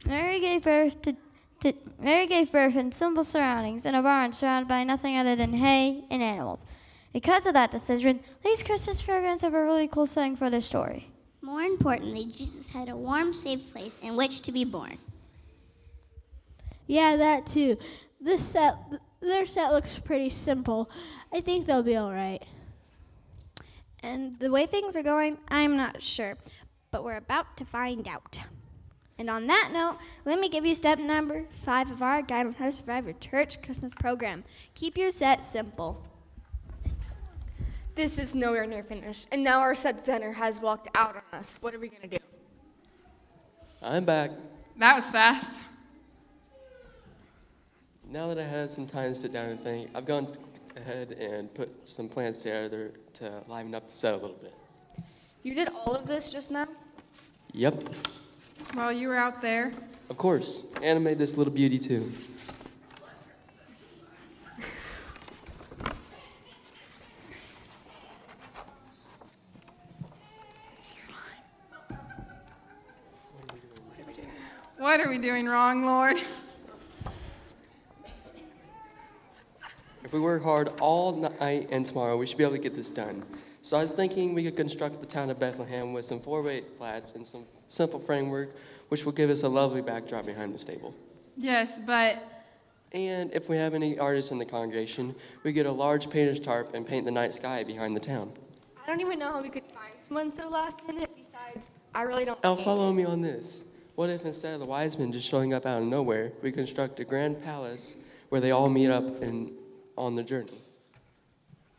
Mary 0.06 0.40
gave 0.40 0.64
birth 0.64 1.02
to, 1.02 1.16
to 1.62 1.74
Mary 2.00 2.28
gave 2.28 2.52
birth 2.52 2.76
in 2.76 2.92
simple 2.92 3.24
surroundings 3.24 3.86
in 3.86 3.96
a 3.96 4.02
barn 4.02 4.34
surrounded 4.34 4.68
by 4.68 4.84
nothing 4.84 5.18
other 5.18 5.36
than 5.36 5.54
hay 5.54 6.06
and 6.10 6.22
animals. 6.24 6.66
Because 7.14 7.46
of 7.46 7.54
that 7.54 7.72
decision, 7.72 8.20
these 8.44 8.62
Christmas 8.62 9.02
programs 9.02 9.42
have 9.42 9.54
a 9.54 9.64
really 9.64 9.88
cool 9.88 10.06
setting 10.06 10.36
for 10.36 10.50
their 10.50 10.62
story. 10.62 11.10
More 11.46 11.62
importantly, 11.62 12.26
Jesus 12.26 12.72
had 12.72 12.90
a 12.90 12.96
warm, 12.96 13.32
safe 13.32 13.72
place 13.72 14.00
in 14.00 14.16
which 14.16 14.42
to 14.42 14.52
be 14.52 14.66
born. 14.66 14.98
Yeah, 16.88 17.18
that 17.18 17.46
too. 17.46 17.78
This 18.20 18.44
set, 18.44 18.76
their 19.22 19.46
set 19.46 19.72
looks 19.72 20.00
pretty 20.00 20.32
simple. 20.32 20.90
I 21.32 21.42
think 21.42 21.68
they'll 21.68 21.84
be 21.84 21.98
all 21.98 22.12
right. 22.12 22.42
And 24.02 24.40
the 24.40 24.50
way 24.50 24.66
things 24.66 24.96
are 24.96 25.04
going, 25.04 25.38
I'm 25.48 25.78
not 25.78 26.02
sure. 26.02 26.36
But 26.90 27.04
we're 27.04 27.18
about 27.18 27.56
to 27.58 27.66
find 27.66 28.08
out. 28.08 28.40
And 29.20 29.30
on 29.30 29.46
that 29.46 29.70
note, 29.72 30.00
let 30.26 30.40
me 30.40 30.50
give 30.50 30.66
you 30.66 30.74
step 30.74 30.98
number 30.98 31.46
five 31.64 31.92
of 31.92 32.02
our 32.02 32.24
guide 32.24 32.48
on 32.48 32.54
how 32.54 32.66
to 32.66 32.72
survive 32.72 33.06
your 33.06 33.14
church 33.20 33.62
Christmas 33.62 33.92
program. 33.94 34.44
Keep 34.74 34.98
your 34.98 35.12
set 35.12 35.46
simple. 35.46 36.02
This 37.96 38.20
is 38.20 38.36
nowhere 38.36 38.66
near 38.66 38.84
finished, 38.84 39.28
and 39.32 39.42
now 39.42 39.62
our 39.62 39.74
set 39.74 40.06
center 40.06 40.34
has 40.34 40.60
walked 40.60 40.90
out 40.96 41.16
on 41.16 41.40
us. 41.40 41.56
What 41.62 41.74
are 41.74 41.80
we 41.80 41.88
gonna 41.88 42.08
do? 42.08 42.18
I'm 43.82 44.04
back. 44.04 44.32
That 44.78 44.98
was 44.98 45.06
fast. 45.06 45.54
Now 48.12 48.28
that 48.28 48.38
I 48.38 48.44
have 48.44 48.70
some 48.70 48.86
time 48.86 49.12
to 49.12 49.16
sit 49.16 49.32
down 49.32 49.50
and 49.50 49.60
think, 49.62 49.92
I've 49.96 50.06
gone 50.06 50.28
ahead 50.76 51.14
and 51.14 51.54
put 51.54 51.88
some 51.88 52.10
plans 52.10 52.38
together 52.42 52.92
to 53.14 53.42
liven 53.48 53.74
up 53.74 53.88
the 53.88 53.94
set 53.94 54.14
a 54.14 54.18
little 54.18 54.36
bit. 54.42 54.54
You 55.44 55.56
did 55.56 55.70
all 55.70 55.96
of 55.96 56.06
this 56.06 56.30
just 56.30 56.52
now? 56.52 56.68
Yep, 57.54 57.76
While 58.74 58.92
you 58.92 59.08
were 59.08 59.16
out 59.16 59.42
there, 59.42 59.72
of 60.10 60.18
course. 60.18 60.68
And 60.82 61.00
I 61.00 61.02
made 61.02 61.18
this 61.18 61.38
little 61.38 61.54
beauty 61.54 61.80
too. 61.80 62.12
What 74.86 75.00
are 75.00 75.10
we 75.10 75.18
doing 75.18 75.48
wrong, 75.48 75.84
Lord? 75.84 76.16
If 80.04 80.14
we 80.14 80.20
work 80.20 80.44
hard 80.44 80.68
all 80.80 81.34
night 81.40 81.70
and 81.72 81.84
tomorrow, 81.84 82.16
we 82.18 82.28
should 82.28 82.38
be 82.38 82.44
able 82.44 82.56
to 82.56 82.62
get 82.62 82.76
this 82.76 82.92
done. 82.92 83.24
So 83.64 83.78
I 83.78 83.82
was 83.82 83.90
thinking 83.90 84.36
we 84.36 84.44
could 84.44 84.56
construct 84.56 85.00
the 85.02 85.08
town 85.08 85.32
of 85.32 85.40
Bethlehem 85.40 85.92
with 85.94 86.06
some 86.06 86.20
four-weight 86.20 86.78
flats 86.78 87.14
and 87.14 87.26
some 87.26 87.46
simple 87.70 87.98
framework, 88.00 88.56
which 88.90 89.06
will 89.06 89.12
give 89.12 89.32
us 89.32 89.42
a 89.42 89.50
lovely 89.50 89.82
backdrop 89.82 90.24
behind 90.28 90.54
the 90.54 90.60
stable. 90.60 90.94
Yes, 91.36 91.80
but 91.84 92.24
And 92.94 93.34
if 93.34 93.50
we 93.50 93.58
have 93.58 93.74
any 93.74 93.98
artists 93.98 94.30
in 94.30 94.38
the 94.38 94.46
congregation, 94.46 95.16
we 95.42 95.52
get 95.52 95.66
a 95.66 95.72
large 95.72 96.12
painter's 96.12 96.40
tarp 96.40 96.76
and 96.76 96.86
paint 96.86 97.06
the 97.06 97.12
night 97.12 97.34
sky 97.34 97.64
behind 97.64 97.96
the 97.96 98.00
town. 98.00 98.34
I 98.84 98.86
don't 98.86 99.02
even 99.02 99.18
know 99.18 99.32
how 99.32 99.42
we 99.42 99.50
could 99.50 99.66
find 99.66 99.96
someone 100.08 100.32
so 100.32 100.48
last 100.48 100.78
minute. 100.86 101.10
Besides, 101.18 101.72
I 101.96 102.04
really 102.04 102.24
don't. 102.24 102.42
Now 102.44 102.56
follow 102.56 102.94
me 102.94 103.04
on 103.04 103.22
this. 103.22 103.64
What 103.96 104.10
if 104.10 104.26
instead 104.26 104.54
of 104.54 104.60
the 104.60 104.66
wise 104.66 105.00
men 105.00 105.14
just 105.14 105.28
showing 105.28 105.54
up 105.54 105.66
out 105.66 105.82
of 105.82 105.88
nowhere, 105.88 106.34
we 106.42 106.52
construct 106.52 107.00
a 107.00 107.06
grand 107.06 107.42
palace 107.44 107.98
where 108.28 108.42
they 108.42 108.52
all 108.52 108.70
meet 108.70 108.90
up 108.90 109.22
and 109.22 109.52
on 109.98 110.16
the 110.16 110.24
journey? 110.24 110.60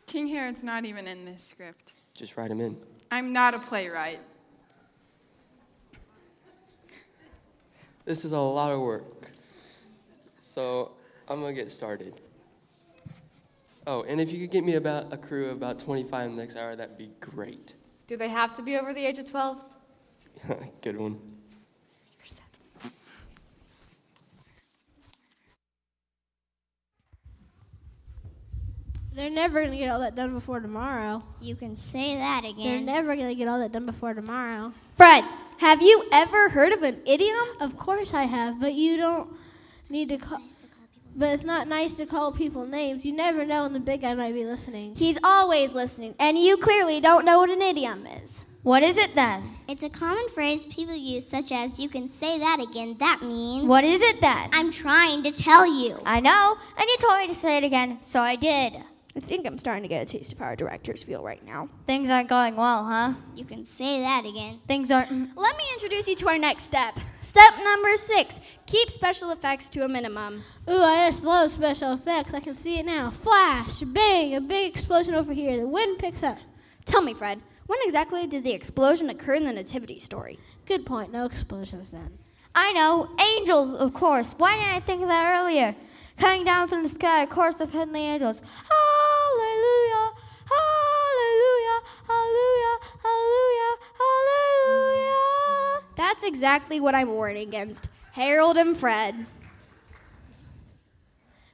King 0.07 0.27
Herod's 0.27 0.63
not 0.63 0.83
even 0.83 1.07
in 1.07 1.25
this 1.25 1.43
script. 1.43 1.93
Just 2.15 2.35
write 2.35 2.49
him 2.49 2.59
in. 2.59 2.75
I'm 3.11 3.33
not 3.33 3.53
a 3.53 3.59
playwright. 3.59 4.19
This 8.05 8.25
is 8.25 8.31
a 8.31 8.39
lot 8.39 8.71
of 8.71 8.79
work. 8.79 9.29
So 10.39 10.93
I'm 11.27 11.41
gonna 11.41 11.53
get 11.53 11.69
started. 11.69 12.19
Oh, 13.85 14.03
and 14.03 14.19
if 14.19 14.31
you 14.31 14.39
could 14.39 14.51
get 14.51 14.63
me 14.63 14.75
about 14.75 15.13
a 15.13 15.17
crew 15.17 15.49
of 15.49 15.57
about 15.57 15.77
25 15.77 16.25
in 16.25 16.35
the 16.35 16.41
next 16.41 16.55
hour, 16.55 16.75
that'd 16.75 16.97
be 16.97 17.11
great. 17.19 17.75
Do 18.07 18.17
they 18.17 18.29
have 18.29 18.55
to 18.55 18.61
be 18.61 18.75
over 18.77 18.93
the 18.93 19.05
age 19.05 19.19
of 19.19 19.29
12? 19.29 19.63
Good 20.81 20.97
one. 20.97 21.36
They're 29.17 29.31
never 29.31 29.61
going 29.61 29.71
to 29.71 29.77
get 29.77 29.89
all 29.89 30.01
that 30.01 30.13
done 30.13 30.35
before 30.35 30.59
tomorrow. 30.59 31.23
You 31.41 31.55
can 31.55 31.75
say 31.75 32.13
that 32.17 32.45
again. 32.45 32.85
They're 32.85 32.95
never 32.95 33.15
going 33.15 33.29
to 33.29 33.33
get 33.33 33.47
all 33.47 33.57
that 33.57 33.71
done 33.71 33.87
before 33.87 34.13
tomorrow. 34.13 34.71
Fred, 34.95 35.23
have 35.57 35.81
you 35.81 36.05
ever 36.11 36.49
heard 36.49 36.71
of 36.71 36.83
an 36.83 37.01
idiom? 37.03 37.47
Of 37.59 37.77
course 37.77 38.13
I 38.13 38.25
have, 38.25 38.59
but 38.59 38.75
you 38.75 38.95
don't 38.95 39.27
need 39.89 40.09
to 40.09 40.17
call. 40.17 40.39
But 41.15 41.33
it's 41.33 41.43
not 41.43 41.67
nice 41.67 41.95
to 41.95 42.05
call 42.05 42.31
people 42.31 42.67
names. 42.67 43.07
You 43.07 43.13
never 43.13 43.43
know 43.43 43.63
when 43.63 43.73
the 43.73 43.79
big 43.79 44.01
guy 44.01 44.13
might 44.13 44.35
be 44.35 44.45
listening. 44.45 44.93
He's 44.95 45.17
always 45.23 45.73
listening, 45.73 46.13
and 46.19 46.37
you 46.37 46.55
clearly 46.57 47.01
don't 47.01 47.25
know 47.25 47.39
what 47.39 47.49
an 47.49 47.63
idiom 47.63 48.05
is. 48.05 48.41
What 48.61 48.83
is 48.83 48.97
it 48.97 49.15
then? 49.15 49.49
It's 49.67 49.81
a 49.81 49.89
common 49.89 50.29
phrase 50.29 50.67
people 50.67 50.93
use, 50.93 51.27
such 51.27 51.51
as, 51.51 51.79
you 51.79 51.89
can 51.89 52.07
say 52.07 52.37
that 52.37 52.59
again. 52.59 52.97
That 52.99 53.23
means. 53.23 53.65
What 53.65 53.83
is 53.83 53.99
it 53.99 54.21
then? 54.21 54.51
I'm 54.53 54.71
trying 54.71 55.23
to 55.23 55.31
tell 55.31 55.65
you. 55.65 55.99
I 56.05 56.19
know, 56.19 56.55
and 56.77 56.87
you 56.87 56.97
told 56.99 57.17
me 57.17 57.27
to 57.29 57.33
say 57.33 57.57
it 57.57 57.63
again, 57.63 57.97
so 58.03 58.19
I 58.19 58.35
did. 58.35 58.73
I 59.17 59.19
think 59.19 59.47
I'm 59.47 59.57
starting 59.57 59.81
to 59.81 59.89
get 59.89 60.03
a 60.03 60.05
taste 60.05 60.31
of 60.31 60.37
how 60.37 60.45
our 60.45 60.55
directors 60.55 61.01
feel 61.01 61.23
right 61.23 61.43
now. 61.43 61.69
Things 61.87 62.07
aren't 62.07 62.29
going 62.29 62.55
well, 62.55 62.85
huh? 62.85 63.13
You 63.35 63.45
can 63.45 63.65
say 63.65 63.99
that 64.01 64.25
again. 64.25 64.59
Things 64.67 64.91
aren't. 64.91 65.09
Let 65.35 65.57
me 65.57 65.63
introduce 65.73 66.07
you 66.07 66.15
to 66.17 66.27
our 66.27 66.37
next 66.37 66.65
step. 66.65 66.99
Step 67.23 67.55
number 67.63 67.97
six 67.97 68.39
keep 68.67 68.91
special 68.91 69.31
effects 69.31 69.69
to 69.69 69.83
a 69.83 69.87
minimum. 69.87 70.43
Ooh, 70.69 70.83
I 70.83 71.09
just 71.09 71.23
love 71.23 71.49
special 71.49 71.93
effects. 71.93 72.35
I 72.35 72.41
can 72.41 72.55
see 72.55 72.77
it 72.77 72.85
now. 72.85 73.09
Flash, 73.09 73.79
bang, 73.79 74.35
a 74.35 74.41
big 74.41 74.75
explosion 74.75 75.15
over 75.15 75.33
here. 75.33 75.57
The 75.57 75.67
wind 75.67 75.97
picks 75.97 76.21
up. 76.21 76.37
Tell 76.85 77.01
me, 77.01 77.15
Fred, 77.15 77.41
when 77.65 77.79
exactly 77.85 78.27
did 78.27 78.43
the 78.43 78.53
explosion 78.53 79.09
occur 79.09 79.33
in 79.33 79.45
the 79.45 79.51
Nativity 79.51 79.97
story? 79.97 80.37
Good 80.67 80.85
point. 80.85 81.11
No 81.11 81.25
explosions 81.25 81.89
then. 81.89 82.19
I 82.53 82.71
know, 82.73 83.09
angels, 83.19 83.73
of 83.73 83.95
course. 83.95 84.35
Why 84.37 84.57
didn't 84.57 84.75
I 84.75 84.79
think 84.79 85.01
of 85.01 85.07
that 85.07 85.39
earlier? 85.39 85.75
Coming 86.17 86.45
down 86.45 86.67
from 86.67 86.81
the 86.81 86.89
sky, 86.89 87.21
a 87.23 87.27
chorus 87.27 87.59
of 87.59 87.71
heavenly 87.71 88.01
angels. 88.01 88.41
Hallelujah, 88.41 88.86
exactly 96.27 96.79
what 96.79 96.93
I'm 96.93 97.09
warning 97.09 97.47
against. 97.47 97.89
Harold 98.11 98.57
and 98.57 98.77
Fred. 98.77 99.25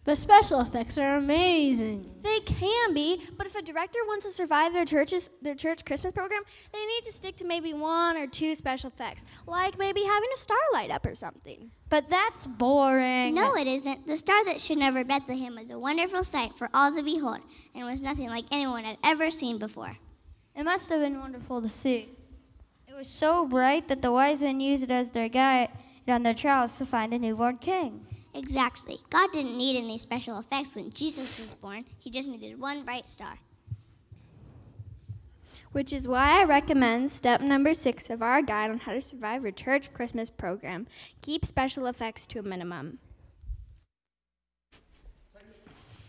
But 0.06 0.18
special 0.18 0.60
effects 0.60 0.98
are 0.98 1.16
amazing. 1.16 2.10
They 2.24 2.40
can 2.42 2.94
be, 2.94 3.22
but 3.38 3.48
if 3.48 3.56
a 3.56 3.62
director 3.62 4.00
wants 4.06 4.26
to 4.26 4.32
survive 4.32 4.74
their 4.74 4.84
church's 4.84 5.30
their 5.42 5.56
church 5.56 5.86
Christmas 5.86 6.12
program, 6.12 6.42
they 6.74 6.86
need 6.86 7.04
to 7.06 7.14
stick 7.14 7.38
to 7.38 7.46
maybe 7.46 7.74
one 7.74 8.18
or 8.18 8.28
two 8.28 8.54
special 8.54 8.90
effects, 8.90 9.24
like 9.48 9.78
maybe 9.78 10.04
having 10.04 10.30
a 10.34 10.38
star 10.38 10.58
light 10.74 10.92
up 10.92 11.06
or 11.06 11.16
something. 11.16 11.72
But 11.88 12.10
that's 12.10 12.48
boring. 12.48 13.36
No, 13.36 13.56
it 13.56 13.68
isn't. 13.68 14.06
The 14.06 14.18
star 14.18 14.44
that 14.46 14.60
shone 14.60 14.84
over 14.84 15.06
Bethlehem 15.06 15.56
was 15.56 15.70
a 15.70 15.80
wonderful 15.80 16.26
sight 16.26 16.58
for 16.58 16.70
all 16.74 16.94
to 16.94 17.02
behold, 17.02 17.40
and 17.74 17.86
was 17.86 18.02
nothing 18.02 18.28
like 18.28 18.46
anyone 18.52 18.84
had 18.84 18.98
ever 19.06 19.32
seen 19.32 19.58
before. 19.58 19.98
It 20.54 20.64
must 20.64 20.90
have 20.90 21.00
been 21.00 21.18
wonderful 21.18 21.62
to 21.62 21.70
see. 21.70 22.10
It 22.94 23.00
was 23.00 23.08
so 23.08 23.48
bright 23.48 23.88
that 23.88 24.04
the 24.04 24.12
wise 24.12 24.44
men 24.44 24.60
used 24.60 24.84
it 24.84 24.92
as 24.92 25.10
their 25.10 25.28
guide 25.28 25.70
on 26.08 26.22
their 26.22 26.36
travels 26.36 26.74
to 26.74 26.86
find 26.86 27.12
a 27.12 27.18
newborn 27.18 27.58
king. 27.58 28.06
Exactly. 28.36 29.00
God 29.10 29.32
didn't 29.32 29.58
need 29.58 29.78
any 29.78 29.98
special 29.98 30.38
effects 30.38 30.76
when 30.76 30.92
Jesus 30.92 31.40
was 31.40 31.56
born. 31.56 31.86
He 31.98 32.12
just 32.12 32.30
needed 32.30 32.62
one 32.62 32.84
bright 32.84 33.10
star. 33.10 33.40
Which 35.72 35.92
is 35.92 36.08
why 36.08 36.40
I 36.40 36.44
recommend 36.44 37.10
step 37.10 37.42
number 37.42 37.74
six 37.74 38.12
of 38.12 38.22
our 38.22 38.44
guide 38.44 38.70
on 38.70 38.78
how 38.78 38.94
to 38.94 39.02
survive 39.02 39.42
your 39.42 39.52
church 39.52 39.92
Christmas 39.92 40.30
program. 40.30 40.86
Keep 41.24 41.48
special 41.48 41.88
effects 41.88 42.28
to 42.28 42.40
a 42.40 42.44
minimum. 42.44 43.00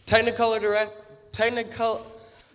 Technicolor 0.07 0.61
direct, 0.61 1.33
technical, 1.33 2.07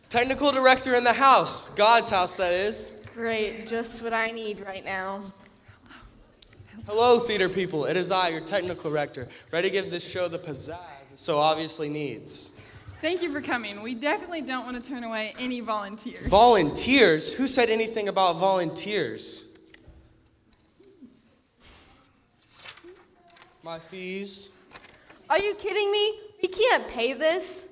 technical 0.08 0.52
director 0.52 0.94
in 0.94 1.04
the 1.04 1.14
house. 1.14 1.70
God's 1.70 2.12
house, 2.12 2.38
that 2.38 2.54
is. 2.54 2.92
Great, 3.20 3.68
just 3.68 4.02
what 4.02 4.14
I 4.14 4.32
need 4.32 4.66
right 4.66 4.86
now. 4.86 5.20
Hello, 6.86 7.20
theater 7.20 7.50
people. 7.50 7.84
It 7.84 7.98
is 7.98 8.12
I, 8.12 8.30
your 8.30 8.40
technical 8.40 8.90
director, 8.90 9.28
ready 9.52 9.68
to 9.68 9.74
give 9.74 9.92
this 9.92 10.10
show 10.10 10.30
the 10.30 10.40
pizzazz 10.40 10.78
it 11.12 11.20
so 11.20 11.38
obviously 11.38 11.90
needs. 11.90 12.52
Thank 13.02 13.22
you 13.22 13.30
for 13.34 13.42
coming. 13.42 13.82
We 13.82 13.94
definitely 13.94 14.40
don't 14.40 14.64
want 14.64 14.82
to 14.82 14.90
turn 14.90 15.04
away 15.04 15.36
any 15.38 15.60
volunteers. 15.60 16.28
Volunteers? 16.28 17.34
Who 17.34 17.46
said 17.48 17.70
anything 17.70 18.08
about 18.08 18.38
volunteers? 18.38 19.44
My 23.64 23.80
fees? 23.80 24.52
Are 25.30 25.40
you 25.40 25.56
kidding 25.56 25.92
me? 25.92 26.20
We 26.42 26.48
can't 26.48 26.88
pay 26.88 27.12
this. 27.12 27.66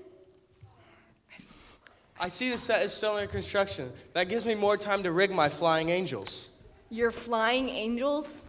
I 2.20 2.30
see 2.30 2.50
the 2.50 2.58
set 2.58 2.84
is 2.84 2.94
still 2.94 3.12
under 3.12 3.28
construction. 3.28 3.92
That 4.14 4.28
gives 4.28 4.46
me 4.46 4.56
more 4.56 4.76
time 4.76 5.04
to 5.04 5.12
rig 5.12 5.32
my 5.32 5.50
flying 5.50 5.90
angels. 5.90 6.50
Your 6.90 7.12
flying 7.12 7.70
angels? 7.70 8.46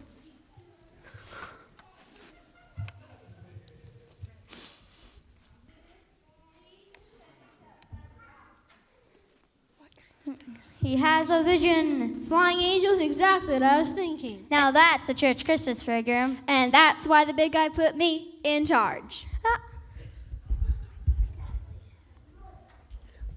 He 10.81 10.95
has 10.95 11.29
a 11.29 11.43
vision. 11.43 12.25
Flying 12.25 12.61
angels, 12.61 12.99
exactly 12.99 13.53
what 13.53 13.63
I 13.63 13.79
was 13.81 13.91
thinking. 13.91 14.47
Now 14.49 14.71
that's 14.71 15.09
a 15.09 15.13
church 15.13 15.45
Christmas 15.45 15.83
program. 15.83 16.39
And 16.47 16.73
that's 16.73 17.07
why 17.07 17.25
the 17.25 17.33
big 17.33 17.51
guy 17.51 17.69
put 17.69 17.95
me 17.95 18.39
in 18.43 18.65
charge. 18.65 19.27
Uh, 19.43 19.57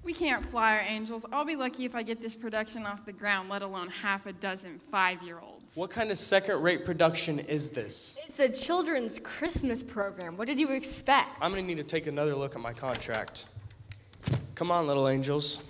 We 0.03 0.11
can't 0.11 0.45
fly 0.45 0.73
our 0.73 0.81
angels. 0.81 1.25
I'll 1.31 1.45
be 1.45 1.55
lucky 1.55 1.85
if 1.85 1.95
I 1.95 2.03
get 2.03 2.19
this 2.21 2.35
production 2.35 2.85
off 2.85 3.05
the 3.05 3.13
ground, 3.13 3.47
let 3.47 3.61
alone 3.61 3.87
half 3.87 4.25
a 4.25 4.33
dozen 4.33 4.77
five 4.77 5.23
year 5.23 5.39
olds. 5.39 5.77
What 5.77 5.91
kind 5.91 6.11
of 6.11 6.17
second 6.17 6.61
rate 6.61 6.83
production 6.83 7.39
is 7.39 7.69
this? 7.69 8.17
It's 8.27 8.39
a 8.39 8.49
children's 8.49 9.17
Christmas 9.19 9.81
program. 9.81 10.35
What 10.35 10.47
did 10.47 10.59
you 10.59 10.71
expect? 10.71 11.37
I'm 11.41 11.53
going 11.53 11.63
to 11.63 11.67
need 11.67 11.77
to 11.77 11.85
take 11.85 12.07
another 12.07 12.35
look 12.35 12.53
at 12.53 12.61
my 12.61 12.73
contract. 12.73 13.45
Come 14.55 14.71
on, 14.71 14.87
little 14.87 15.07
angels. 15.07 15.63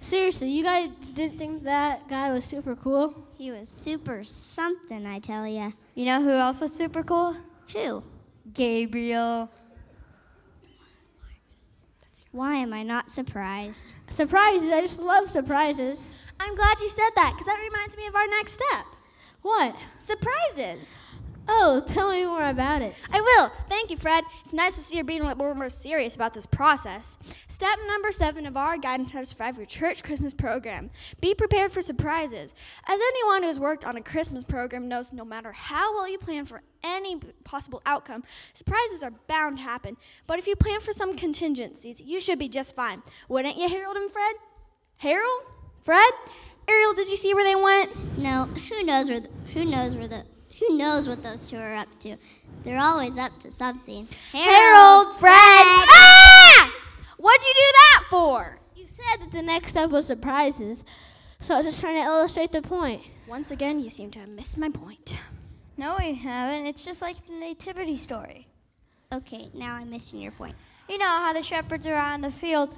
Seriously, 0.02 0.50
you 0.50 0.64
guys 0.64 0.92
didn't 1.16 1.40
think 1.40 1.64
that 1.64 2.08
guy 2.08 2.32
was 2.32 2.46
super 2.46 2.76
cool? 2.76 3.27
He 3.38 3.52
was 3.52 3.70
super 3.70 4.24
something, 4.24 5.06
I 5.06 5.20
tell 5.20 5.48
ya. 5.48 5.72
You 5.94 6.06
know 6.06 6.24
who 6.24 6.32
else 6.32 6.60
was 6.60 6.74
super 6.74 7.04
cool? 7.04 7.38
Who? 7.72 8.04
Gabriel. 8.52 9.52
Why 12.32 12.56
am 12.56 12.74
I 12.74 12.82
not 12.82 13.12
surprised? 13.12 13.94
Surprises. 14.10 14.72
I 14.74 14.82
just 14.82 15.00
love 15.00 15.30
surprises. 15.30 16.18
I'm 16.40 16.56
glad 16.56 16.80
you 16.80 16.90
said 16.90 17.10
that 17.16 17.34
because 17.34 17.46
that 17.46 17.70
reminds 17.72 17.96
me 17.96 18.08
of 18.08 18.16
our 18.16 18.28
next 18.28 18.54
step. 18.54 18.86
What? 19.44 19.76
Surprises. 20.00 20.98
Oh, 21.50 21.82
tell 21.88 22.12
me 22.12 22.26
more 22.26 22.50
about 22.50 22.82
it. 22.82 22.94
I 23.12 23.22
will. 23.22 23.52
Thank 23.70 23.90
you, 23.90 23.98
Fred. 23.98 24.24
It's 24.44 24.54
nice 24.54 24.76
to 24.76 24.82
see 24.82 24.96
you're 24.96 25.06
being 25.06 25.22
a 25.22 25.28
little 25.28 25.56
more 25.56 25.70
serious 25.70 26.16
about 26.16 26.34
this 26.34 26.46
process. 26.46 27.18
Step 27.48 27.80
number 27.88 28.12
seven 28.12 28.46
of 28.46 28.58
our 28.58 28.78
how 28.84 28.98
to 28.98 29.26
survive 29.26 29.58
your 29.58 29.66
church 29.66 30.04
Christmas 30.04 30.34
program. 30.34 30.90
Be 31.22 31.34
prepared 31.34 31.72
for 31.72 31.82
surprises. 31.82 32.54
As 32.86 33.00
anyone 33.00 33.44
who's 33.44 33.60
worked 33.60 33.86
on 33.86 33.96
a 33.96 34.02
Christmas 34.02 34.44
program 34.44 34.88
knows, 34.88 35.14
no 35.14 35.24
matter 35.24 35.52
how 35.52 35.94
well 35.96 36.10
you 36.10 36.18
plan 36.18 36.46
for 36.46 36.62
any 36.84 37.18
possible 37.44 37.82
outcome, 37.86 38.24
surprises 38.54 39.02
are 39.04 39.14
bound 39.28 39.58
to 39.58 39.64
happen. 39.64 39.98
But 40.26 40.40
if 40.40 40.48
you 40.48 40.56
plan 40.56 40.82
for 40.82 40.92
some 40.92 41.16
contingencies, 41.16 42.02
you 42.02 42.20
should 42.20 42.40
be 42.40 42.50
just 42.50 42.76
fine. 42.76 43.02
Wouldn't 43.30 43.58
you, 43.58 43.70
Harold 43.70 43.98
and 43.98 44.12
Fred? 44.12 44.36
Harold? 44.98 45.44
Fred? 45.84 46.12
Ariel, 46.68 46.94
did 46.94 47.10
you 47.10 47.18
see 47.18 47.34
where 47.34 47.46
they 47.46 47.56
went? 47.56 48.18
No, 48.18 48.46
who 48.70 48.84
knows 48.84 49.10
where 49.10 49.22
the, 49.22 49.30
who 49.54 49.64
knows 49.64 49.96
where 49.96 50.08
the 50.08 50.26
who 50.60 50.78
knows 50.78 51.08
what 51.08 51.24
those 51.24 51.50
two 51.50 51.58
are 51.58 51.76
up 51.76 51.88
to? 52.02 52.18
They're 52.64 52.80
always 52.80 53.18
up 53.18 53.40
to 53.40 53.52
something. 53.52 54.08
Harold, 54.32 55.20
Fred. 55.20 55.34
Ah! 55.34 56.74
What'd 57.18 57.46
you 57.46 57.54
do 57.54 57.72
that 57.74 58.04
for? 58.10 58.60
You 58.76 58.88
said 58.88 59.22
that 59.22 59.32
the 59.32 59.42
next 59.42 59.70
step 59.70 59.90
was 59.90 60.06
surprises, 60.06 60.84
so 61.42 61.54
I 61.54 61.58
was 61.58 61.66
just 61.66 61.80
trying 61.80 61.96
to 61.96 62.10
illustrate 62.10 62.52
the 62.52 62.62
point. 62.62 63.02
Once 63.28 63.52
again, 63.52 63.80
you 63.80 63.90
seem 63.90 64.12
to 64.12 64.20
have 64.20 64.30
missed 64.30 64.58
my 64.58 64.70
point. 64.70 65.16
No, 65.78 65.96
we 66.00 66.16
haven't. 66.16 66.66
It's 66.66 66.84
just 66.84 67.02
like 67.02 67.28
the 67.28 67.34
nativity 67.34 67.98
story. 67.98 68.48
Okay, 69.14 69.50
now 69.54 69.76
I'm 69.76 69.90
missing 69.90 70.20
your 70.20 70.32
point. 70.32 70.56
You 70.90 70.98
know 70.98 71.06
how 71.06 71.34
the 71.34 71.44
shepherds 71.44 71.86
are 71.86 71.94
out 71.94 72.16
in 72.16 72.22
the 72.22 72.32
field 72.32 72.74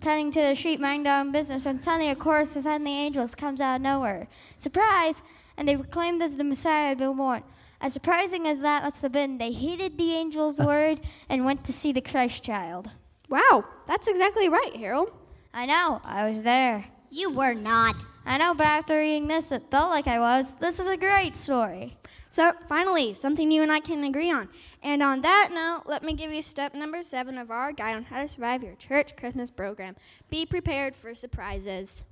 tending 0.00 0.30
to 0.32 0.40
their 0.40 0.54
sheep, 0.54 0.80
minding 0.80 1.04
their 1.04 1.18
own 1.18 1.32
business, 1.32 1.66
and 1.66 1.82
suddenly 1.82 2.10
a 2.10 2.14
chorus 2.14 2.54
of 2.56 2.64
heavenly 2.64 2.92
angels 2.92 3.34
comes 3.34 3.60
out 3.60 3.76
of 3.76 3.82
nowhere. 3.82 4.28
Surprise! 4.56 5.22
And 5.56 5.68
they 5.68 5.76
proclaimed 5.76 6.22
as 6.22 6.36
the 6.36 6.44
Messiah 6.44 6.88
had 6.88 6.98
been 6.98 7.16
born. 7.16 7.42
As 7.80 7.92
surprising 7.92 8.46
as 8.46 8.60
that 8.60 8.82
must 8.82 9.02
have 9.02 9.12
been, 9.12 9.38
they 9.38 9.52
heeded 9.52 9.98
the 9.98 10.14
angel's 10.14 10.58
uh. 10.58 10.64
word 10.64 11.00
and 11.28 11.44
went 11.44 11.64
to 11.64 11.72
see 11.72 11.92
the 11.92 12.00
Christ 12.00 12.42
child. 12.42 12.90
Wow, 13.28 13.64
that's 13.86 14.06
exactly 14.06 14.48
right, 14.48 14.74
Harold. 14.76 15.10
I 15.52 15.66
know, 15.66 16.00
I 16.04 16.28
was 16.30 16.42
there. 16.42 16.86
You 17.10 17.30
were 17.30 17.54
not. 17.54 18.04
I 18.26 18.38
know, 18.38 18.54
but 18.54 18.66
after 18.66 18.98
reading 18.98 19.28
this, 19.28 19.52
it 19.52 19.70
felt 19.70 19.90
like 19.90 20.06
I 20.06 20.18
was. 20.18 20.54
This 20.58 20.80
is 20.80 20.88
a 20.88 20.96
great 20.96 21.36
story. 21.36 21.96
So, 22.28 22.52
finally, 22.68 23.14
something 23.14 23.50
you 23.50 23.62
and 23.62 23.70
I 23.70 23.80
can 23.80 24.02
agree 24.02 24.32
on. 24.32 24.48
And 24.82 25.02
on 25.02 25.20
that 25.20 25.50
note, 25.52 25.82
let 25.86 26.02
me 26.02 26.14
give 26.14 26.32
you 26.32 26.42
step 26.42 26.74
number 26.74 27.02
seven 27.02 27.38
of 27.38 27.50
our 27.50 27.70
guide 27.72 27.96
on 27.96 28.04
how 28.04 28.20
to 28.20 28.28
survive 28.28 28.62
your 28.62 28.74
church 28.74 29.14
Christmas 29.14 29.50
program. 29.50 29.94
Be 30.30 30.44
prepared 30.44 30.96
for 30.96 31.14
surprises. 31.14 32.02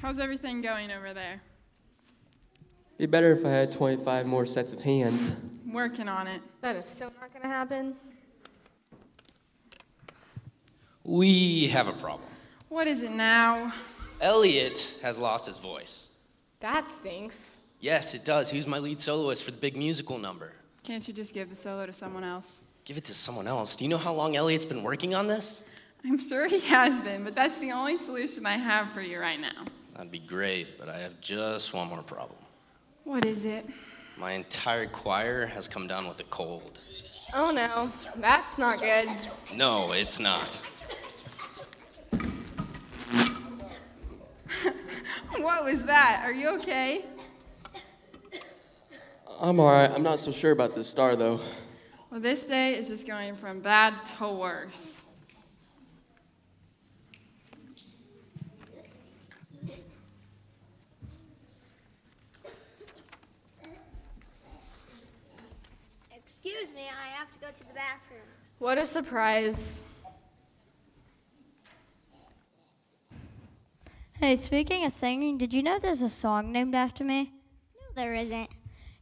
How's 0.00 0.18
everything 0.18 0.62
going 0.62 0.90
over 0.90 1.12
there? 1.12 1.42
Be 3.02 3.06
better 3.06 3.32
if 3.32 3.44
I 3.44 3.48
had 3.48 3.72
25 3.72 4.26
more 4.26 4.46
sets 4.46 4.72
of 4.72 4.80
hands. 4.80 5.32
I'm 5.64 5.72
Working 5.72 6.08
on 6.08 6.28
it. 6.28 6.40
That 6.60 6.76
is 6.76 6.86
still 6.86 7.10
not 7.20 7.32
going 7.32 7.42
to 7.42 7.48
happen. 7.48 7.96
We 11.02 11.66
have 11.66 11.88
a 11.88 11.94
problem. 11.94 12.28
What 12.68 12.86
is 12.86 13.02
it 13.02 13.10
now? 13.10 13.74
Elliot 14.20 14.98
has 15.02 15.18
lost 15.18 15.46
his 15.48 15.58
voice. 15.58 16.10
That 16.60 16.88
stinks. 16.88 17.56
Yes, 17.80 18.14
it 18.14 18.24
does. 18.24 18.52
Who's 18.52 18.68
my 18.68 18.78
lead 18.78 19.00
soloist 19.00 19.42
for 19.42 19.50
the 19.50 19.58
big 19.58 19.76
musical 19.76 20.16
number? 20.16 20.52
Can't 20.84 21.08
you 21.08 21.12
just 21.12 21.34
give 21.34 21.50
the 21.50 21.56
solo 21.56 21.86
to 21.86 21.92
someone 21.92 22.22
else? 22.22 22.60
Give 22.84 22.96
it 22.96 23.04
to 23.06 23.14
someone 23.14 23.48
else. 23.48 23.74
Do 23.74 23.84
you 23.84 23.90
know 23.90 23.98
how 23.98 24.14
long 24.14 24.36
Elliot's 24.36 24.64
been 24.64 24.84
working 24.84 25.12
on 25.12 25.26
this? 25.26 25.64
I'm 26.04 26.20
sure 26.20 26.46
he 26.46 26.60
has 26.60 27.02
been, 27.02 27.24
but 27.24 27.34
that's 27.34 27.58
the 27.58 27.72
only 27.72 27.98
solution 27.98 28.46
I 28.46 28.58
have 28.58 28.92
for 28.92 29.02
you 29.02 29.18
right 29.18 29.40
now. 29.40 29.64
That'd 29.96 30.12
be 30.12 30.20
great, 30.20 30.78
but 30.78 30.88
I 30.88 30.98
have 30.98 31.20
just 31.20 31.74
one 31.74 31.88
more 31.88 32.02
problem. 32.04 32.38
What 33.04 33.24
is 33.24 33.44
it? 33.44 33.66
My 34.16 34.32
entire 34.32 34.86
choir 34.86 35.46
has 35.46 35.66
come 35.66 35.86
down 35.86 36.06
with 36.06 36.20
a 36.20 36.24
cold. 36.24 36.78
Oh 37.34 37.50
no, 37.50 37.90
that's 38.16 38.58
not 38.58 38.80
good. 38.80 39.08
No, 39.54 39.92
it's 39.92 40.20
not. 40.20 40.60
what 45.38 45.64
was 45.64 45.82
that? 45.84 46.22
Are 46.24 46.32
you 46.32 46.54
okay? 46.56 47.04
I'm 49.40 49.58
alright. 49.58 49.90
I'm 49.90 50.04
not 50.04 50.20
so 50.20 50.30
sure 50.30 50.52
about 50.52 50.76
this 50.76 50.88
star, 50.88 51.16
though. 51.16 51.40
Well, 52.10 52.20
this 52.20 52.44
day 52.44 52.76
is 52.76 52.86
just 52.88 53.06
going 53.06 53.34
from 53.34 53.60
bad 53.60 53.94
to 54.18 54.28
worse. 54.28 55.02
Excuse 66.14 66.68
me, 66.74 66.82
I 66.82 67.08
have 67.18 67.31
to 67.31 67.31
go 67.42 67.48
to 67.48 67.66
the 67.66 67.74
bathroom. 67.74 68.20
What 68.60 68.78
a 68.78 68.86
surprise. 68.86 69.84
Hey, 74.12 74.36
speaking 74.36 74.84
of 74.84 74.92
singing, 74.92 75.38
did 75.38 75.52
you 75.52 75.60
know 75.60 75.80
there's 75.80 76.02
a 76.02 76.08
song 76.08 76.52
named 76.52 76.76
after 76.76 77.02
me? 77.02 77.32
No, 77.74 78.02
there 78.02 78.14
isn't. 78.14 78.48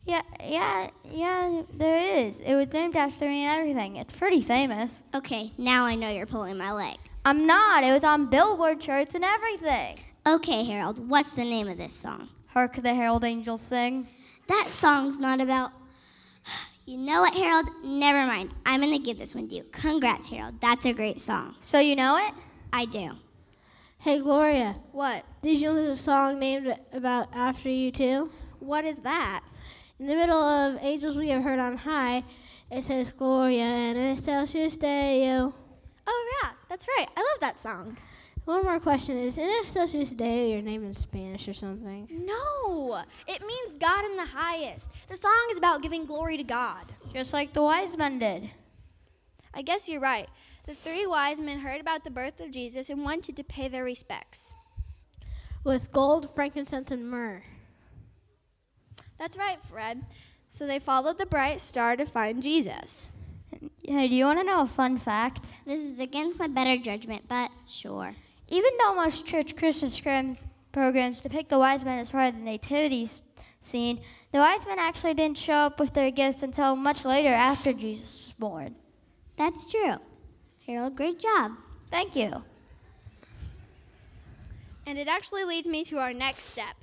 Yeah, 0.06 0.22
yeah, 0.42 0.88
yeah, 1.04 1.62
there 1.74 2.26
is. 2.26 2.40
It 2.40 2.54
was 2.54 2.72
named 2.72 2.96
after 2.96 3.26
me 3.26 3.44
and 3.44 3.60
everything. 3.60 3.96
It's 3.96 4.14
pretty 4.14 4.40
famous. 4.40 5.02
Okay, 5.14 5.52
now 5.58 5.84
I 5.84 5.94
know 5.94 6.08
you're 6.08 6.24
pulling 6.24 6.56
my 6.56 6.72
leg. 6.72 6.96
I'm 7.26 7.46
not. 7.46 7.84
It 7.84 7.92
was 7.92 8.04
on 8.04 8.30
billboard 8.30 8.80
charts 8.80 9.14
and 9.14 9.22
everything. 9.22 9.98
Okay, 10.26 10.64
Harold, 10.64 11.10
what's 11.10 11.30
the 11.30 11.44
name 11.44 11.68
of 11.68 11.76
this 11.76 11.92
song? 11.94 12.30
Hark 12.46 12.82
the 12.82 12.94
Herald 12.94 13.22
Angels 13.22 13.60
Sing. 13.60 14.08
That 14.46 14.68
song's 14.70 15.18
not 15.18 15.42
about. 15.42 15.72
You 16.90 16.98
know 16.98 17.20
what, 17.20 17.34
Harold? 17.34 17.70
Never 17.84 18.26
mind. 18.26 18.52
I'm 18.66 18.80
going 18.80 18.90
to 18.90 18.98
give 18.98 19.16
this 19.16 19.32
one 19.32 19.46
to 19.46 19.54
you. 19.54 19.62
Congrats, 19.70 20.28
Harold. 20.28 20.60
That's 20.60 20.84
a 20.86 20.92
great 20.92 21.20
song. 21.20 21.54
So 21.60 21.78
you 21.78 21.94
know 21.94 22.16
it? 22.16 22.34
I 22.72 22.84
do. 22.84 23.12
Hey, 23.98 24.18
Gloria. 24.18 24.74
What? 24.90 25.24
Did 25.40 25.60
you 25.60 25.68
know 25.68 25.76
there's 25.76 26.00
a 26.00 26.02
song 26.02 26.40
named 26.40 26.76
about 26.92 27.28
after 27.32 27.70
you 27.70 27.92
too? 27.92 28.32
What 28.58 28.84
is 28.84 28.98
that? 29.02 29.44
In 30.00 30.08
the 30.08 30.16
middle 30.16 30.42
of 30.42 30.78
Angels 30.80 31.16
We 31.16 31.28
Have 31.28 31.44
Heard 31.44 31.60
on 31.60 31.76
High, 31.76 32.24
it 32.72 32.82
says 32.82 33.12
Gloria 33.16 33.62
in 33.62 33.96
Excelsis 33.96 34.76
Deo. 34.76 35.54
Oh, 36.08 36.38
yeah, 36.42 36.50
that's 36.68 36.88
right. 36.98 37.06
I 37.16 37.20
love 37.20 37.40
that 37.40 37.60
song. 37.60 37.98
One 38.50 38.64
more 38.64 38.80
question 38.80 39.16
is 39.16 39.38
in 39.38 39.48
Excelsis 39.62 40.10
Deo 40.10 40.48
your 40.48 40.60
name 40.60 40.84
in 40.84 40.92
Spanish 40.92 41.46
or 41.46 41.54
something? 41.54 42.08
No, 42.10 43.04
it 43.28 43.46
means 43.46 43.78
God 43.78 44.04
in 44.04 44.16
the 44.16 44.26
highest. 44.26 44.90
The 45.08 45.16
song 45.16 45.46
is 45.52 45.58
about 45.58 45.82
giving 45.82 46.04
glory 46.04 46.36
to 46.36 46.42
God. 46.42 46.84
Just 47.14 47.32
like 47.32 47.52
the 47.52 47.62
wise 47.62 47.96
men 47.96 48.18
did. 48.18 48.50
I 49.54 49.62
guess 49.62 49.88
you're 49.88 50.00
right. 50.00 50.28
The 50.66 50.74
three 50.74 51.06
wise 51.06 51.40
men 51.40 51.60
heard 51.60 51.80
about 51.80 52.02
the 52.02 52.10
birth 52.10 52.40
of 52.40 52.50
Jesus 52.50 52.90
and 52.90 53.04
wanted 53.04 53.36
to 53.36 53.44
pay 53.44 53.68
their 53.68 53.84
respects. 53.84 54.52
With 55.62 55.92
gold, 55.92 56.28
frankincense, 56.28 56.90
and 56.90 57.08
myrrh. 57.08 57.44
That's 59.16 59.38
right, 59.38 59.60
Fred. 59.70 60.06
So 60.48 60.66
they 60.66 60.80
followed 60.80 61.18
the 61.18 61.26
bright 61.26 61.60
star 61.60 61.94
to 61.94 62.04
find 62.04 62.42
Jesus. 62.42 63.10
Hey, 63.84 64.08
do 64.08 64.14
you 64.16 64.24
want 64.24 64.40
to 64.40 64.44
know 64.44 64.62
a 64.62 64.66
fun 64.66 64.98
fact? 64.98 65.46
This 65.64 65.84
is 65.84 66.00
against 66.00 66.40
my 66.40 66.48
better 66.48 66.76
judgment, 66.76 67.28
but 67.28 67.52
sure. 67.68 68.16
Even 68.50 68.72
though 68.78 68.94
most 68.94 69.24
church 69.24 69.56
Christmas 69.56 69.98
programs, 70.00 70.46
programs 70.72 71.20
depict 71.20 71.50
the 71.50 71.58
wise 71.58 71.84
men 71.84 72.00
as 72.00 72.10
part 72.10 72.28
of 72.28 72.34
the 72.34 72.44
nativity 72.44 73.08
scene, 73.60 74.00
the 74.32 74.38
wise 74.38 74.66
men 74.66 74.78
actually 74.78 75.14
didn't 75.14 75.38
show 75.38 75.52
up 75.52 75.78
with 75.78 75.94
their 75.94 76.10
gifts 76.10 76.42
until 76.42 76.74
much 76.74 77.04
later 77.04 77.28
after 77.28 77.72
Jesus 77.72 78.26
was 78.26 78.34
born. 78.38 78.74
That's 79.36 79.70
true. 79.70 79.94
Harold, 80.66 80.96
great 80.96 81.20
job. 81.20 81.52
Thank 81.90 82.16
you. 82.16 82.42
And 84.86 84.98
it 84.98 85.08
actually 85.08 85.44
leads 85.44 85.68
me 85.68 85.84
to 85.84 85.98
our 85.98 86.12
next 86.12 86.44
step. 86.44 86.74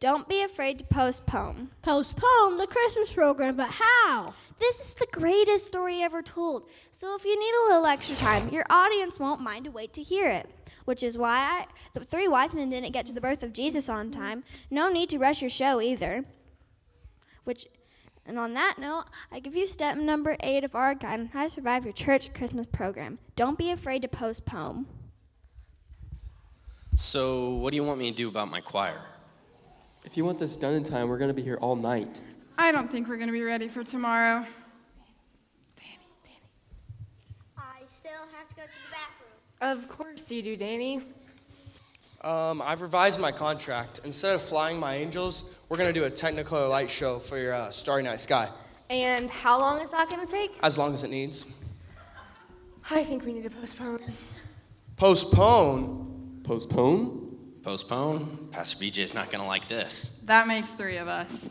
Don't 0.00 0.26
be 0.26 0.42
afraid 0.42 0.78
to 0.78 0.84
postpone. 0.84 1.68
Postpone 1.82 2.56
the 2.56 2.66
Christmas 2.66 3.12
program, 3.12 3.56
but 3.56 3.68
how? 3.68 4.32
This 4.58 4.80
is 4.80 4.94
the 4.94 5.06
greatest 5.12 5.66
story 5.66 6.02
ever 6.02 6.22
told. 6.22 6.70
So 6.90 7.14
if 7.14 7.26
you 7.26 7.38
need 7.38 7.52
a 7.52 7.68
little 7.68 7.84
extra 7.84 8.16
time, 8.16 8.48
your 8.48 8.64
audience 8.70 9.20
won't 9.20 9.42
mind 9.42 9.66
to 9.66 9.70
wait 9.70 9.92
to 9.92 10.02
hear 10.02 10.26
it. 10.26 10.48
Which 10.86 11.02
is 11.02 11.18
why 11.18 11.36
I, 11.36 11.66
the 11.92 12.02
three 12.06 12.28
wise 12.28 12.54
men 12.54 12.70
didn't 12.70 12.92
get 12.92 13.04
to 13.06 13.12
the 13.12 13.20
birth 13.20 13.42
of 13.42 13.52
Jesus 13.52 13.90
on 13.90 14.10
time. 14.10 14.42
No 14.70 14.90
need 14.90 15.10
to 15.10 15.18
rush 15.18 15.42
your 15.42 15.50
show 15.50 15.82
either. 15.82 16.24
Which, 17.44 17.66
and 18.24 18.38
on 18.38 18.54
that 18.54 18.76
note, 18.78 19.04
I 19.30 19.38
give 19.40 19.54
you 19.54 19.66
step 19.66 19.98
number 19.98 20.38
eight 20.40 20.64
of 20.64 20.74
our 20.74 20.94
guide 20.94 21.20
on 21.20 21.26
how 21.26 21.42
to 21.42 21.50
survive 21.50 21.84
your 21.84 21.92
church 21.92 22.32
Christmas 22.32 22.66
program. 22.66 23.18
Don't 23.36 23.58
be 23.58 23.70
afraid 23.70 24.00
to 24.00 24.08
postpone. 24.08 24.86
So, 26.96 27.50
what 27.50 27.72
do 27.72 27.76
you 27.76 27.84
want 27.84 27.98
me 27.98 28.10
to 28.10 28.16
do 28.16 28.28
about 28.28 28.50
my 28.50 28.62
choir? 28.62 29.09
If 30.04 30.16
you 30.16 30.24
want 30.24 30.38
this 30.38 30.56
done 30.56 30.74
in 30.74 30.84
time, 30.84 31.08
we're 31.08 31.18
going 31.18 31.28
to 31.28 31.34
be 31.34 31.42
here 31.42 31.58
all 31.60 31.76
night. 31.76 32.20
I 32.58 32.72
don't 32.72 32.90
think 32.90 33.08
we're 33.08 33.16
going 33.16 33.28
to 33.28 33.32
be 33.32 33.42
ready 33.42 33.68
for 33.68 33.84
tomorrow. 33.84 34.44
Danny, 35.76 36.06
Danny. 36.24 36.40
I 37.58 37.82
still 37.86 38.10
have 38.36 38.48
to 38.48 38.54
go 38.54 38.62
to 38.62 38.68
the 38.68 38.90
bathroom. 38.90 39.78
Of 39.78 39.88
course 39.88 40.30
you 40.30 40.42
do, 40.42 40.56
Danny. 40.56 41.02
Um, 42.22 42.62
I've 42.64 42.80
revised 42.82 43.20
my 43.20 43.32
contract. 43.32 44.00
Instead 44.04 44.34
of 44.34 44.42
flying 44.42 44.78
my 44.78 44.94
angels, 44.96 45.54
we're 45.68 45.76
going 45.78 45.92
to 45.92 45.98
do 45.98 46.06
a 46.06 46.10
Technicolor 46.10 46.68
light 46.68 46.90
show 46.90 47.18
for 47.18 47.38
your 47.38 47.54
uh, 47.54 47.70
Starry 47.70 48.02
Night 48.02 48.20
Sky, 48.20 48.48
And 48.90 49.30
how 49.30 49.58
long 49.58 49.80
is 49.80 49.90
that 49.90 50.10
going 50.10 50.26
to 50.26 50.30
take? 50.30 50.52
as 50.62 50.76
long 50.76 50.92
as 50.92 51.04
it 51.04 51.10
needs. 51.10 51.52
I 52.90 53.04
think 53.04 53.24
we 53.24 53.32
need 53.32 53.44
to 53.44 53.50
postpone. 53.50 53.98
Postpone? 54.96 56.40
Postpone? 56.44 57.19
Postpone? 57.62 58.48
Pastor 58.52 58.82
BJ 58.82 58.98
is 58.98 59.14
not 59.14 59.30
going 59.30 59.42
to 59.42 59.46
like 59.48 59.68
this. 59.68 60.18
That 60.24 60.48
makes 60.48 60.72
three 60.72 60.96
of 60.96 61.08
us. 61.08 61.48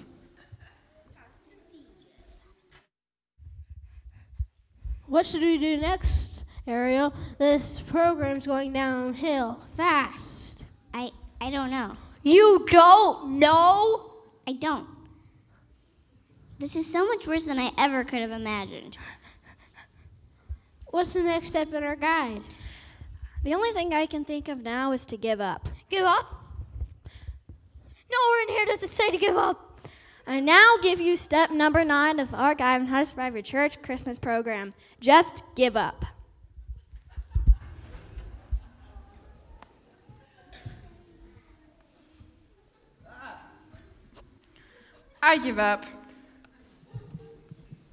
What 5.05 5.25
should 5.25 5.41
we 5.41 5.57
do 5.57 5.77
next, 5.77 6.43
Ariel? 6.67 7.13
This 7.37 7.81
program's 7.81 8.45
going 8.45 8.73
downhill 8.73 9.59
fast. 9.75 10.65
I 10.93 11.11
I 11.41 11.49
don't 11.49 11.71
know. 11.71 11.95
You 12.21 12.65
don't 12.69 13.39
know? 13.39 14.11
I 14.47 14.53
don't. 14.53 14.87
This 16.59 16.75
is 16.75 16.91
so 16.91 17.07
much 17.07 17.25
worse 17.25 17.45
than 17.45 17.57
I 17.57 17.71
ever 17.77 18.03
could 18.03 18.19
have 18.19 18.31
imagined. 18.31 18.97
What's 20.87 21.13
the 21.13 21.23
next 21.23 21.49
step 21.49 21.73
in 21.73 21.83
our 21.83 21.95
guide? 21.95 22.41
The 23.43 23.53
only 23.53 23.71
thing 23.71 23.93
I 23.93 24.05
can 24.05 24.25
think 24.25 24.47
of 24.47 24.61
now 24.61 24.91
is 24.91 25.05
to 25.05 25.17
give 25.17 25.39
up. 25.39 25.69
Give 25.89 26.05
up? 26.05 26.25
Nowhere 28.11 28.41
in 28.47 28.49
here 28.49 28.65
does 28.65 28.83
it 28.83 28.89
say 28.89 29.09
to 29.11 29.17
give 29.17 29.35
up. 29.35 29.65
I 30.27 30.39
now 30.39 30.75
give 30.81 31.01
you 31.01 31.15
step 31.17 31.49
number 31.49 31.83
nine 31.83 32.19
of 32.19 32.33
our 32.35 32.53
guide 32.53 32.81
on 32.81 32.87
how 32.87 32.99
to 32.99 33.05
survive 33.05 33.33
your 33.33 33.41
church 33.41 33.81
Christmas 33.81 34.19
program. 34.19 34.75
Just 34.99 35.41
give 35.55 35.75
up. 35.75 36.05
I 45.21 45.37
give 45.37 45.59
up. 45.59 45.85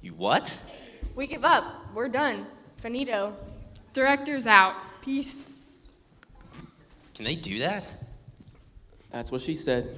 You 0.01 0.13
what? 0.13 0.55
We 1.15 1.27
give 1.27 1.43
up. 1.43 1.93
We're 1.93 2.07
done. 2.07 2.47
Finito. 2.77 3.35
Director's 3.93 4.47
out. 4.47 4.75
Peace. 5.01 5.46
Can 7.17 7.25
they 7.25 7.35
do 7.35 7.57
that? 7.59 7.83
That's 9.09 9.31
what 9.31 9.41
she 9.41 9.55
said. 9.55 9.97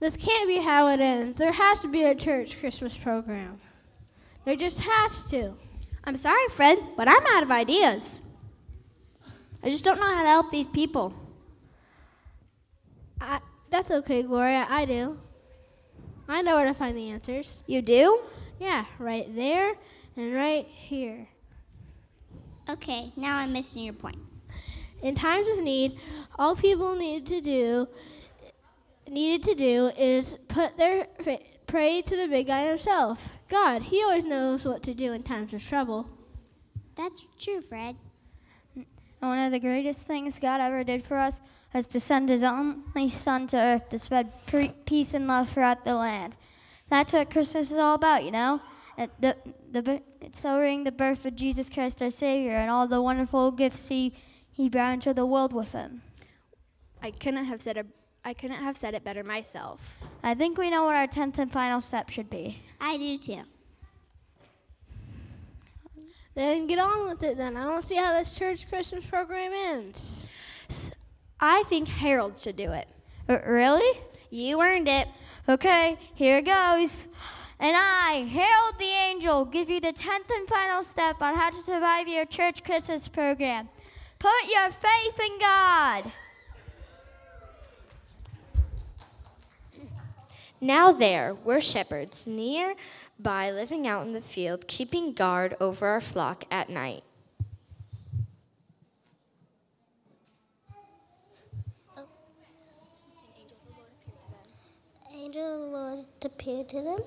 This 0.00 0.16
can't 0.16 0.48
be 0.48 0.58
how 0.58 0.88
it 0.88 0.98
ends. 0.98 1.38
There 1.38 1.52
has 1.52 1.78
to 1.80 1.88
be 1.88 2.02
a 2.02 2.16
church 2.16 2.58
Christmas 2.58 2.96
program. 2.96 3.60
There 4.44 4.56
just 4.56 4.80
has 4.80 5.24
to. 5.26 5.54
I'm 6.02 6.16
sorry, 6.16 6.48
Fred, 6.50 6.78
but 6.96 7.08
I'm 7.08 7.26
out 7.28 7.44
of 7.44 7.50
ideas. 7.52 8.20
I 9.62 9.70
just 9.70 9.84
don't 9.84 10.00
know 10.00 10.06
how 10.06 10.22
to 10.22 10.28
help 10.28 10.50
these 10.50 10.66
people. 10.66 11.14
I, 13.20 13.38
that's 13.70 13.90
okay, 13.90 14.24
Gloria. 14.24 14.66
I 14.68 14.84
do. 14.84 15.18
I 16.28 16.42
know 16.42 16.56
where 16.56 16.66
to 16.66 16.74
find 16.74 16.96
the 16.96 17.08
answers. 17.08 17.62
You 17.68 17.82
do? 17.82 18.20
Yeah, 18.58 18.84
right 18.98 19.34
there 19.34 19.74
and 20.16 20.34
right 20.34 20.66
here. 20.66 21.28
Okay, 22.68 23.12
now 23.16 23.36
I'm 23.36 23.52
missing 23.52 23.84
your 23.84 23.94
point. 23.94 24.18
In 25.02 25.14
times 25.14 25.46
of 25.48 25.62
need, 25.62 25.98
all 26.38 26.56
people 26.56 26.96
need 26.96 27.26
to 27.26 27.40
do 27.40 27.86
needed 29.08 29.44
to 29.44 29.54
do 29.54 29.92
is 29.96 30.38
put 30.48 30.76
their 30.76 31.06
fa- 31.22 31.38
pray 31.66 32.02
to 32.02 32.16
the 32.16 32.26
big 32.26 32.48
guy 32.48 32.66
himself. 32.66 33.30
God, 33.48 33.82
he 33.82 34.02
always 34.02 34.24
knows 34.24 34.64
what 34.64 34.82
to 34.84 34.94
do 34.94 35.12
in 35.12 35.22
times 35.22 35.52
of 35.52 35.62
trouble. 35.62 36.08
That's 36.96 37.24
true, 37.38 37.60
Fred. 37.60 37.96
And 38.74 38.84
one 39.20 39.38
of 39.38 39.52
the 39.52 39.60
greatest 39.60 40.06
things 40.06 40.38
God 40.40 40.60
ever 40.60 40.82
did 40.82 41.04
for 41.04 41.18
us 41.18 41.40
was 41.72 41.86
to 41.86 42.00
send 42.00 42.28
his 42.28 42.42
only 42.42 43.08
son 43.08 43.46
to 43.48 43.56
earth 43.56 43.88
to 43.90 43.98
spread 43.98 44.32
pre- 44.46 44.74
peace 44.86 45.14
and 45.14 45.26
love 45.26 45.50
throughout 45.50 45.84
the 45.84 45.94
land. 45.94 46.34
That's 46.88 47.12
what 47.12 47.30
Christmas 47.30 47.70
is 47.70 47.78
all 47.78 47.94
about, 47.94 48.24
you 48.24 48.30
know? 48.30 48.60
It, 48.96 49.10
the, 49.20 49.36
the, 49.70 50.02
it's 50.20 50.40
celebrating 50.40 50.84
the 50.84 50.92
birth 50.92 51.24
of 51.26 51.36
Jesus 51.36 51.68
Christ 51.68 52.00
our 52.00 52.10
Savior 52.10 52.52
and 52.56 52.70
all 52.70 52.86
the 52.86 53.02
wonderful 53.02 53.50
gifts 53.50 53.88
he, 53.88 54.14
he 54.50 54.68
brought 54.68 54.94
into 54.94 55.12
the 55.12 55.26
world 55.26 55.52
with 55.52 55.72
him. 55.72 56.02
I 57.02 57.10
couldn't 57.10 57.44
have 57.44 57.60
said 57.60 57.76
a, 57.76 57.84
I 58.24 58.32
couldn't 58.32 58.62
have 58.62 58.76
said 58.76 58.94
it 58.94 59.04
better 59.04 59.22
myself. 59.22 59.98
I 60.22 60.34
think 60.34 60.56
we 60.56 60.70
know 60.70 60.84
what 60.84 60.96
our 60.96 61.06
10th 61.06 61.38
and 61.38 61.52
final 61.52 61.80
step 61.80 62.08
should 62.10 62.30
be. 62.30 62.62
I 62.80 62.96
do 62.96 63.18
too. 63.18 63.42
Then 66.34 66.66
get 66.66 66.78
on 66.78 67.06
with 67.08 67.22
it 67.22 67.36
then. 67.36 67.56
I 67.56 67.64
don't 67.64 67.84
see 67.84 67.96
how 67.96 68.12
this 68.12 68.36
church 68.36 68.68
Christmas 68.68 69.04
program 69.06 69.52
ends. 69.54 70.26
I 71.40 71.62
think 71.68 71.88
Harold 71.88 72.38
should 72.38 72.56
do 72.56 72.72
it. 72.72 72.88
R- 73.28 73.44
really? 73.46 74.00
You 74.30 74.60
earned 74.60 74.88
it. 74.88 75.08
Okay, 75.48 75.96
here 76.14 76.42
goes. 76.42 77.06
And 77.60 77.76
I, 77.76 78.26
Harold 78.28 78.74
the 78.80 78.84
Angel, 78.84 79.44
give 79.44 79.70
you 79.70 79.80
the 79.80 79.92
10th 79.92 80.28
and 80.30 80.48
final 80.48 80.82
step 80.82 81.22
on 81.22 81.36
how 81.36 81.50
to 81.50 81.62
survive 81.62 82.08
your 82.08 82.24
church 82.24 82.64
Christmas 82.64 83.06
program. 83.06 83.68
Put 84.18 84.50
your 84.52 84.70
faith 84.72 85.20
in 85.20 85.38
God. 85.38 86.12
Now 90.60 90.90
there, 90.90 91.34
we're 91.34 91.60
shepherds 91.60 92.26
near 92.26 92.74
by 93.20 93.52
living 93.52 93.86
out 93.86 94.04
in 94.04 94.14
the 94.14 94.20
field, 94.20 94.66
keeping 94.66 95.12
guard 95.12 95.56
over 95.60 95.86
our 95.86 96.00
flock 96.00 96.44
at 96.50 96.68
night. 96.68 97.04
Angel 105.36 105.54
of 105.54 105.60
the 105.60 105.66
Lord 105.66 106.06
appeared 106.24 106.68
to 106.70 106.80
them, 106.80 106.98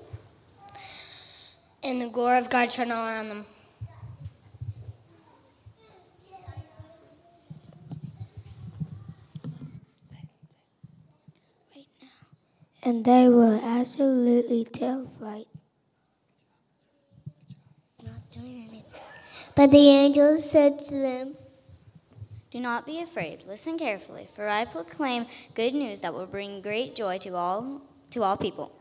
and 1.82 2.00
the 2.00 2.08
glory 2.08 2.38
of 2.38 2.48
God 2.48 2.70
shone 2.70 2.92
all 2.92 3.08
around 3.08 3.28
them. 3.28 3.44
And 12.84 13.04
they 13.04 13.28
were 13.28 13.58
absolutely 13.62 14.64
terrified. 14.64 15.46
Not 18.04 18.30
doing 18.30 18.68
anything. 18.68 18.84
But 19.56 19.72
the 19.72 19.88
angel 19.88 20.36
said 20.36 20.78
to 20.78 20.94
them, 20.94 21.34
Do 22.52 22.60
not 22.60 22.86
be 22.86 23.00
afraid. 23.00 23.44
Listen 23.48 23.76
carefully, 23.76 24.28
for 24.32 24.48
I 24.48 24.66
proclaim 24.66 25.26
good 25.54 25.74
news 25.74 26.00
that 26.02 26.14
will 26.14 26.26
bring 26.26 26.62
great 26.62 26.94
joy 26.94 27.18
to 27.18 27.34
all 27.34 27.82
to 28.10 28.22
all 28.22 28.36
people. 28.36 28.72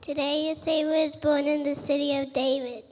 Today 0.00 0.50
a 0.50 0.54
Savior 0.54 0.92
is 0.92 1.16
born 1.16 1.46
in 1.46 1.62
the 1.62 1.74
city 1.74 2.14
of 2.18 2.30
David. 2.34 2.84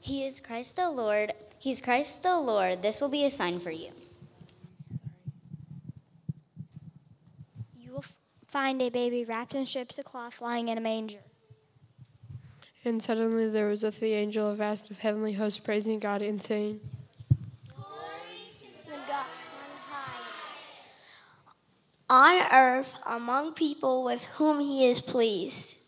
He 0.00 0.26
is 0.26 0.38
Christ 0.38 0.76
the 0.76 0.90
Lord. 0.90 1.32
He's 1.58 1.80
Christ 1.80 2.22
the 2.22 2.38
Lord. 2.38 2.82
This 2.82 3.00
will 3.00 3.08
be 3.08 3.24
a 3.24 3.30
sign 3.30 3.58
for 3.58 3.70
you. 3.70 3.88
You 7.74 7.94
will 7.94 8.04
find 8.46 8.82
a 8.82 8.90
baby 8.90 9.24
wrapped 9.24 9.54
in 9.54 9.64
strips 9.64 9.96
of 9.96 10.04
cloth 10.04 10.42
lying 10.42 10.68
in 10.68 10.76
a 10.76 10.82
manger. 10.82 11.20
And 12.86 13.02
suddenly 13.02 13.48
there 13.48 13.68
was 13.68 13.82
with 13.82 13.98
the 13.98 14.12
angel 14.12 14.50
a 14.50 14.54
vast 14.54 14.90
of 14.90 14.98
heavenly 14.98 15.32
hosts 15.32 15.58
praising 15.58 15.98
God 15.98 16.20
and 16.20 16.42
saying, 16.42 16.80
The 18.86 18.96
God 19.08 19.24
on 22.10 22.36
high. 22.36 22.42
on 22.42 22.52
earth 22.52 22.94
among 23.08 23.54
people 23.54 24.04
with 24.04 24.24
whom 24.34 24.60
he 24.60 24.86
is 24.86 25.00
pleased. 25.00 25.78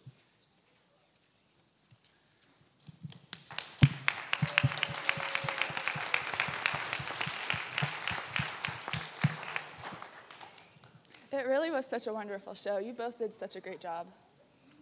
It 11.30 11.46
really 11.46 11.70
was 11.70 11.84
such 11.84 12.06
a 12.06 12.12
wonderful 12.14 12.54
show. 12.54 12.78
You 12.78 12.94
both 12.94 13.18
did 13.18 13.34
such 13.34 13.56
a 13.56 13.60
great 13.60 13.80
job. 13.80 14.06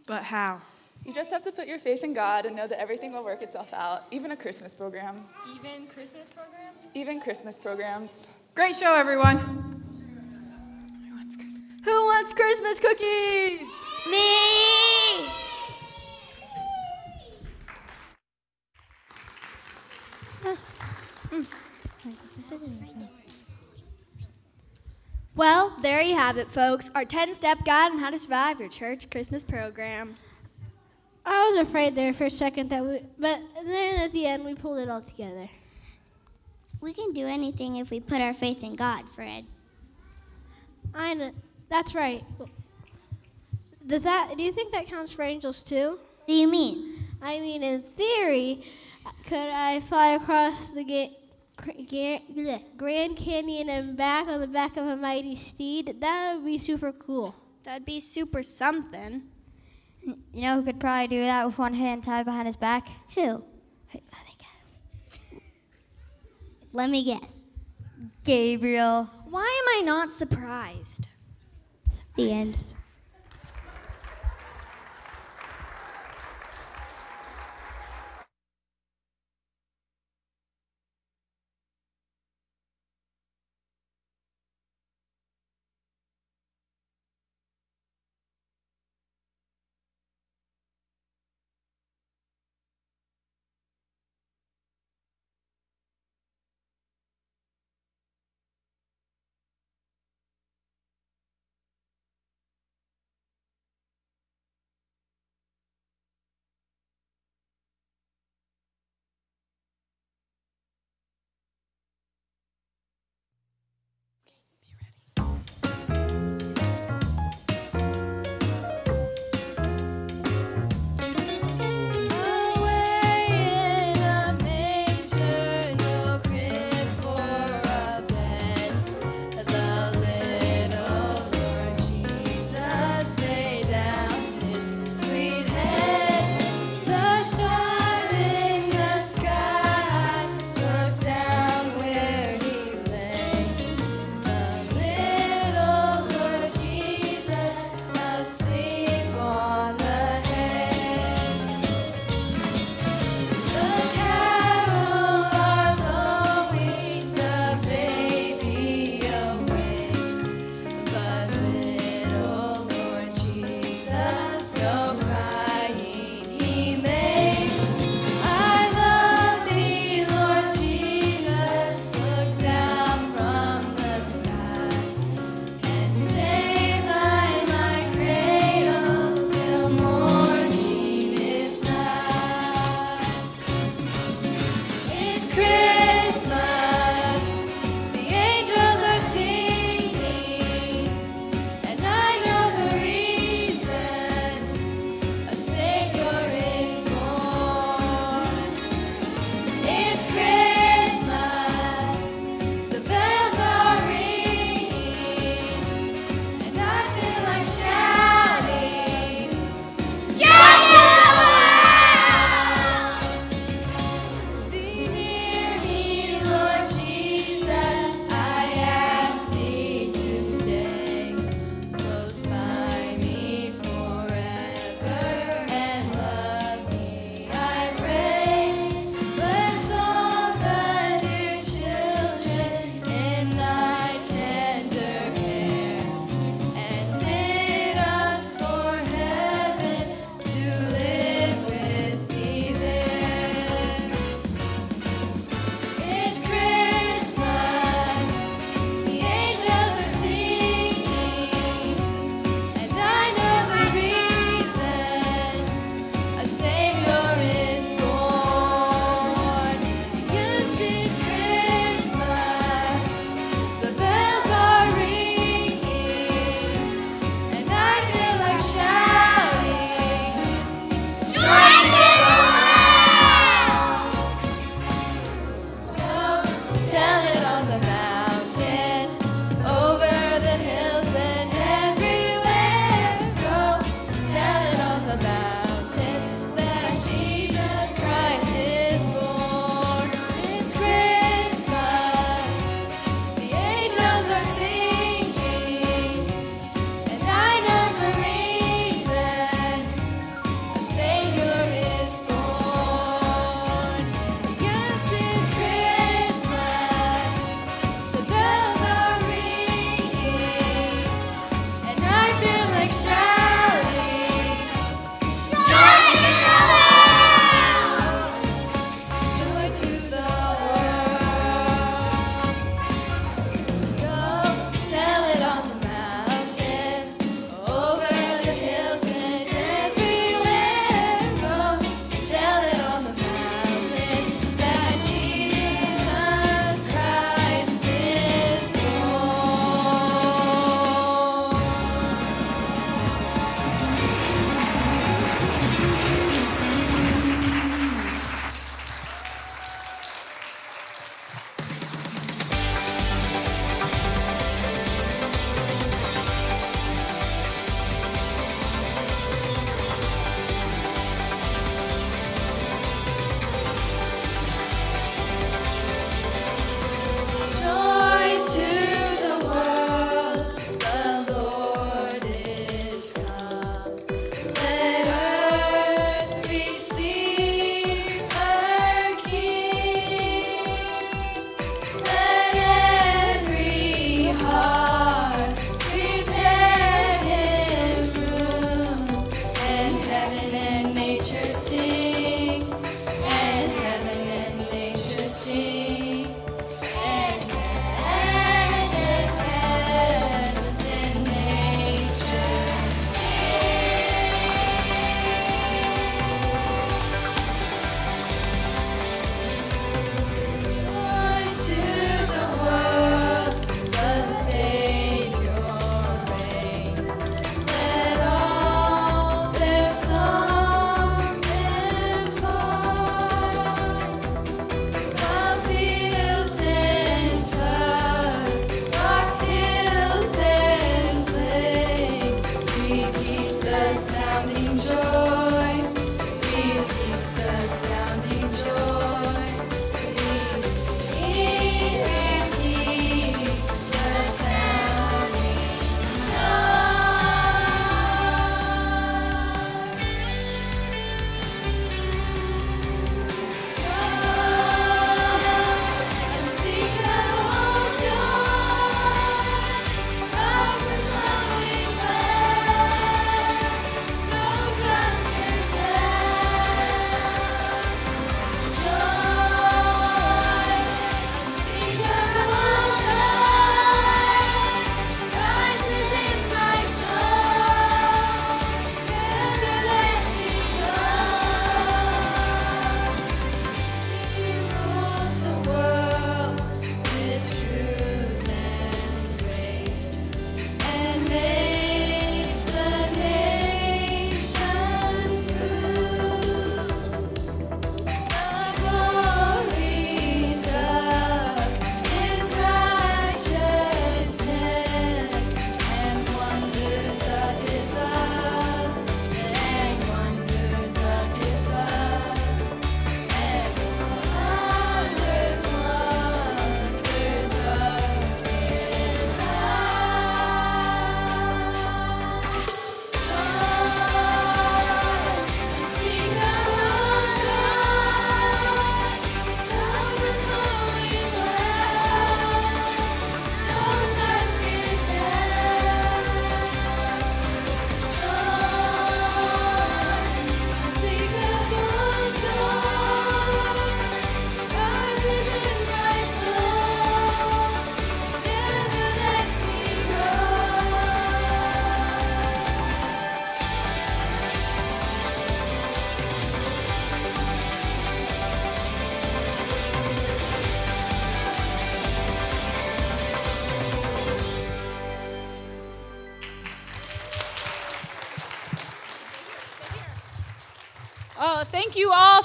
But 0.07 0.23
how? 0.23 0.61
You 1.05 1.13
just 1.13 1.31
have 1.31 1.43
to 1.43 1.53
put 1.53 1.67
your 1.67 1.79
faith 1.79 2.03
in 2.05 2.15
God 2.15 2.47
and 2.47 2.57
know 2.57 2.67
that 2.67 2.81
everything 2.81 3.13
will 3.13 3.25
work 3.25 3.43
itself 3.43 3.75
out, 3.75 4.05
even 4.11 4.31
a 4.31 4.37
Christmas 4.37 4.75
program. 4.75 5.17
Even 5.55 5.87
Christmas 5.87 6.29
programs? 6.29 6.79
Even 6.95 7.21
Christmas 7.21 7.59
programs. 7.59 8.31
Great 8.55 8.77
show, 8.77 8.95
everyone. 8.95 9.39
Who 9.39 11.15
wants 11.15 11.37
Christmas 11.37 11.63
Who 11.85 12.05
wants 12.07 12.33
Christmas 12.33 12.81
cookies? 12.81 13.69
Me! 14.11 15.29
Well, 25.37 25.77
there 25.83 26.01
you 26.01 26.15
have 26.15 26.39
it, 26.39 26.49
folks. 26.51 26.91
Our 26.95 27.05
10 27.05 27.35
step 27.35 27.65
guide 27.65 27.91
on 27.91 27.99
how 27.99 28.11
to 28.11 28.19
survive 28.19 28.61
your 28.61 28.69
church 28.69 29.11
Christmas 29.11 29.43
program. 29.43 30.15
I 31.27 31.49
was 31.49 31.57
afraid 31.69 31.95
there 31.95 32.13
for 32.13 32.25
a 32.25 32.31
second 32.31 32.69
that 32.71 32.85
we, 32.85 33.01
but 33.19 33.41
then 33.65 34.01
at 34.01 34.13
the 34.13 34.27
end 34.27 34.45
we 34.45 34.55
pulled 34.55 34.79
it 34.79 34.89
all 34.89 35.01
together. 35.01 35.49
We 36.81 36.93
can 36.93 37.13
do 37.13 37.27
anything 37.27 37.77
if 37.77 37.91
we 37.91 38.01
put 38.01 38.21
our 38.21 38.35
faith 38.35 38.63
in 38.63 38.75
God, 38.75 39.09
Fred. 39.09 39.47
I 40.95 41.15
know, 41.15 41.33
that's 41.71 41.95
right. 41.95 42.23
Does 43.87 44.03
that? 44.03 44.35
Do 44.37 44.43
you 44.43 44.53
think 44.53 44.73
that 44.73 44.87
counts 44.87 45.13
for 45.13 45.23
angels 45.23 45.63
too? 45.63 45.99
What 45.99 46.29
do 46.29 46.35
you 46.35 46.49
mean? 46.49 47.07
I 47.23 47.41
mean, 47.41 47.63
in 47.63 47.83
theory, 47.83 48.63
could 49.27 49.39
I 49.39 49.81
fly 49.81 50.09
across 50.09 50.71
the 50.71 50.85
ga- 50.85 51.17
Ga- 51.89 52.63
Grand 52.77 53.17
Canyon 53.17 53.69
and 53.71 53.97
back 53.97 54.29
on 54.29 54.41
the 54.41 54.47
back 54.47 54.77
of 54.77 54.87
a 54.87 54.97
mighty 54.97 55.37
steed? 55.37 55.97
That 56.01 56.37
would 56.37 56.45
be 56.45 56.59
super 56.59 56.93
cool. 56.93 57.35
That'd 57.65 57.87
be 57.87 58.01
super 58.01 58.43
something. 58.43 59.23
You 60.07 60.43
know 60.43 60.57
who 60.57 60.65
could 60.65 60.81
probably 60.81 61.09
do 61.09 61.21
that 61.23 61.47
with 61.47 61.59
one 61.59 61.75
hand 61.75 62.05
tied 62.05 62.25
behind 62.27 62.47
his 62.47 62.57
back? 62.57 62.89
Who? 63.15 63.45
Wait, 63.93 64.05
let 64.13 64.25
me 64.27 64.37
guess. 64.39 65.41
Let 66.73 66.91
me 66.91 67.05
guess. 67.05 67.47
Gabriel. 68.25 69.11
Why 69.29 69.41
am 69.43 69.83
I 69.83 69.87
not 69.87 70.13
surprised? 70.13 71.09
The 72.17 72.33
end. 72.33 72.57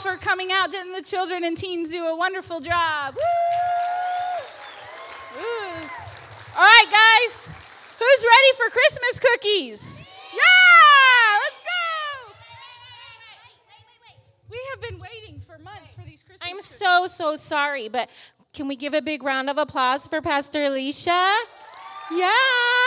For 0.10 0.18
coming 0.18 0.51
out. 0.51 0.72
Didn't 0.72 0.93
the 0.93 1.01
children 1.01 1.43
and 1.43 1.57
teens 1.57 1.91
do 1.91 2.05
a 2.05 2.16
wonderful 2.16 2.60
job? 2.60 3.16
Woo! 3.16 3.22
All 6.55 6.66
right, 6.66 6.86
guys. 6.91 7.47
Who's 7.99 8.26
ready 8.26 8.53
for 8.57 8.70
Christmas 8.70 9.20
cookies? 9.20 10.01
Yeah! 10.34 11.39
Let's 11.43 11.62
go! 11.62 12.34
We 14.49 14.57
have 14.72 14.82
been 14.82 14.99
waiting 14.99 15.41
for 15.45 15.57
months 15.60 15.93
for 15.93 16.01
these 16.01 16.24
Christmas 16.24 16.49
I'm 16.49 16.60
so, 16.62 17.07
so 17.07 17.36
sorry, 17.36 17.88
but 17.88 18.10
can 18.53 18.68
we 18.68 18.76
give 18.76 18.93
a 18.93 19.01
big 19.01 19.24
round 19.24 19.49
of 19.49 19.57
applause 19.57 20.07
for 20.07 20.22
Pastor 20.22 20.64
Alicia? 20.64 21.38
Yeah. 22.12 22.78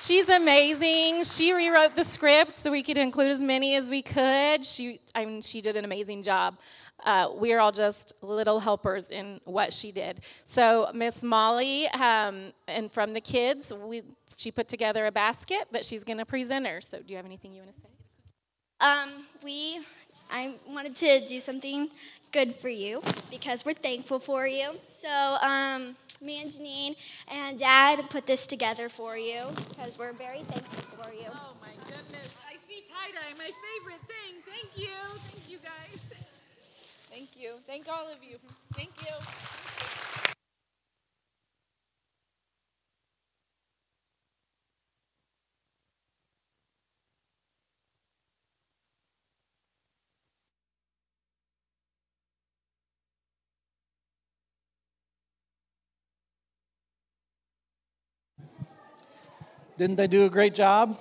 She's 0.00 0.30
amazing. 0.30 1.24
She 1.24 1.52
rewrote 1.52 1.94
the 1.94 2.04
script 2.04 2.56
so 2.56 2.70
we 2.70 2.82
could 2.82 2.96
include 2.96 3.32
as 3.32 3.42
many 3.42 3.74
as 3.74 3.90
we 3.90 4.00
could. 4.00 4.64
She, 4.64 4.98
I 5.14 5.26
mean, 5.26 5.42
she 5.42 5.60
did 5.60 5.76
an 5.76 5.84
amazing 5.84 6.22
job. 6.22 6.58
Uh, 7.04 7.28
we 7.36 7.52
are 7.52 7.60
all 7.60 7.70
just 7.70 8.14
little 8.22 8.60
helpers 8.60 9.10
in 9.10 9.40
what 9.44 9.74
she 9.74 9.92
did. 9.92 10.22
So 10.42 10.90
Miss 10.94 11.22
Molly, 11.22 11.86
um, 11.88 12.52
and 12.66 12.90
from 12.90 13.12
the 13.12 13.20
kids, 13.20 13.74
we 13.74 14.02
she 14.36 14.50
put 14.50 14.68
together 14.68 15.04
a 15.04 15.12
basket 15.12 15.68
that 15.72 15.84
she's 15.84 16.02
going 16.02 16.18
to 16.18 16.24
present 16.24 16.66
her. 16.66 16.80
So, 16.80 16.98
do 16.98 17.12
you 17.12 17.16
have 17.16 17.26
anything 17.26 17.52
you 17.52 17.60
want 17.60 17.72
to 17.72 17.80
say? 17.80 17.88
Um, 18.80 19.26
we, 19.42 19.80
I 20.30 20.54
wanted 20.66 20.96
to 20.96 21.26
do 21.26 21.40
something 21.40 21.90
good 22.32 22.54
for 22.54 22.70
you 22.70 23.02
because 23.30 23.66
we're 23.66 23.74
thankful 23.74 24.18
for 24.18 24.46
you. 24.46 24.70
So, 24.88 25.08
um, 25.08 25.96
me 26.20 26.42
and 26.42 26.50
Janine 26.50 26.96
and 27.28 27.58
Dad 27.58 28.10
put 28.10 28.26
this 28.26 28.46
together 28.46 28.88
for 28.88 29.16
you 29.16 29.42
because 29.70 29.98
we're 29.98 30.12
very 30.12 30.42
thankful 30.42 31.02
for 31.02 31.12
you. 31.12 31.26
Oh 31.32 31.54
my 31.60 31.72
goodness. 31.86 32.38
I 32.48 32.56
see 32.68 32.82
tie 32.88 33.12
dye, 33.12 33.36
my 33.38 33.50
favorite 33.50 34.02
thing. 34.06 34.42
Thank 34.44 34.76
you. 34.76 34.94
Thank 35.18 35.50
you 35.50 35.58
guys. 35.58 36.10
Thank 37.10 37.28
you. 37.38 37.54
Thank 37.66 37.88
all 37.88 38.08
of 38.08 38.22
you. 38.22 38.36
Thank 38.74 38.90
you. 39.02 39.99
Didn't 59.80 59.96
they 59.96 60.08
do 60.08 60.26
a 60.26 60.28
great 60.28 60.54
job? 60.54 61.00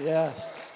Yes. 0.00 0.72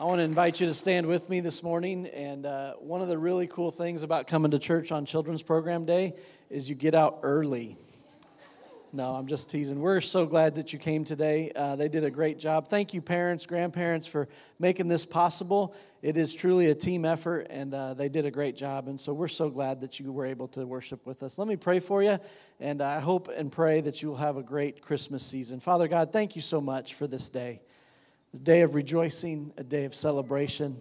I 0.00 0.02
want 0.02 0.18
to 0.18 0.24
invite 0.24 0.58
you 0.58 0.66
to 0.66 0.74
stand 0.74 1.06
with 1.06 1.30
me 1.30 1.38
this 1.38 1.62
morning. 1.62 2.06
And 2.06 2.44
uh, 2.44 2.72
one 2.80 3.00
of 3.00 3.06
the 3.06 3.16
really 3.16 3.46
cool 3.46 3.70
things 3.70 4.02
about 4.02 4.26
coming 4.26 4.50
to 4.50 4.58
church 4.58 4.90
on 4.90 5.06
Children's 5.06 5.44
Program 5.44 5.84
Day 5.84 6.14
is 6.50 6.68
you 6.68 6.74
get 6.74 6.96
out 6.96 7.20
early. 7.22 7.76
No, 8.94 9.16
I'm 9.16 9.26
just 9.26 9.50
teasing. 9.50 9.80
We're 9.80 10.00
so 10.00 10.24
glad 10.24 10.54
that 10.54 10.72
you 10.72 10.78
came 10.78 11.02
today. 11.04 11.50
Uh, 11.56 11.74
they 11.74 11.88
did 11.88 12.04
a 12.04 12.12
great 12.12 12.38
job. 12.38 12.68
Thank 12.68 12.94
you, 12.94 13.02
parents, 13.02 13.44
grandparents, 13.44 14.06
for 14.06 14.28
making 14.60 14.86
this 14.86 15.04
possible. 15.04 15.74
It 16.00 16.16
is 16.16 16.32
truly 16.32 16.70
a 16.70 16.76
team 16.76 17.04
effort, 17.04 17.48
and 17.50 17.74
uh, 17.74 17.94
they 17.94 18.08
did 18.08 18.24
a 18.24 18.30
great 18.30 18.54
job. 18.54 18.86
And 18.86 19.00
so 19.00 19.12
we're 19.12 19.26
so 19.26 19.50
glad 19.50 19.80
that 19.80 19.98
you 19.98 20.12
were 20.12 20.26
able 20.26 20.46
to 20.46 20.64
worship 20.64 21.06
with 21.06 21.24
us. 21.24 21.38
Let 21.38 21.48
me 21.48 21.56
pray 21.56 21.80
for 21.80 22.04
you, 22.04 22.20
and 22.60 22.80
I 22.80 23.00
hope 23.00 23.26
and 23.26 23.50
pray 23.50 23.80
that 23.80 24.00
you 24.00 24.10
will 24.10 24.16
have 24.16 24.36
a 24.36 24.44
great 24.44 24.80
Christmas 24.80 25.26
season. 25.26 25.58
Father 25.58 25.88
God, 25.88 26.12
thank 26.12 26.36
you 26.36 26.42
so 26.42 26.60
much 26.60 26.94
for 26.94 27.08
this 27.08 27.28
day 27.28 27.62
a 28.32 28.38
day 28.38 28.60
of 28.60 28.76
rejoicing, 28.76 29.52
a 29.56 29.64
day 29.64 29.86
of 29.86 29.94
celebration, 29.96 30.80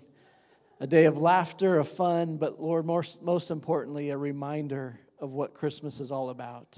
a 0.80 0.86
day 0.86 1.06
of 1.06 1.18
laughter, 1.18 1.80
of 1.80 1.90
fun, 1.90 2.38
but 2.38 2.62
Lord, 2.62 2.86
most, 2.86 3.24
most 3.24 3.50
importantly, 3.50 4.12
a 4.12 4.18
reminder 4.18 5.00
of 5.18 5.32
what 5.32 5.56
Christmas 5.56 6.00
is 6.00 6.12
all 6.12 6.30
about. 6.30 6.78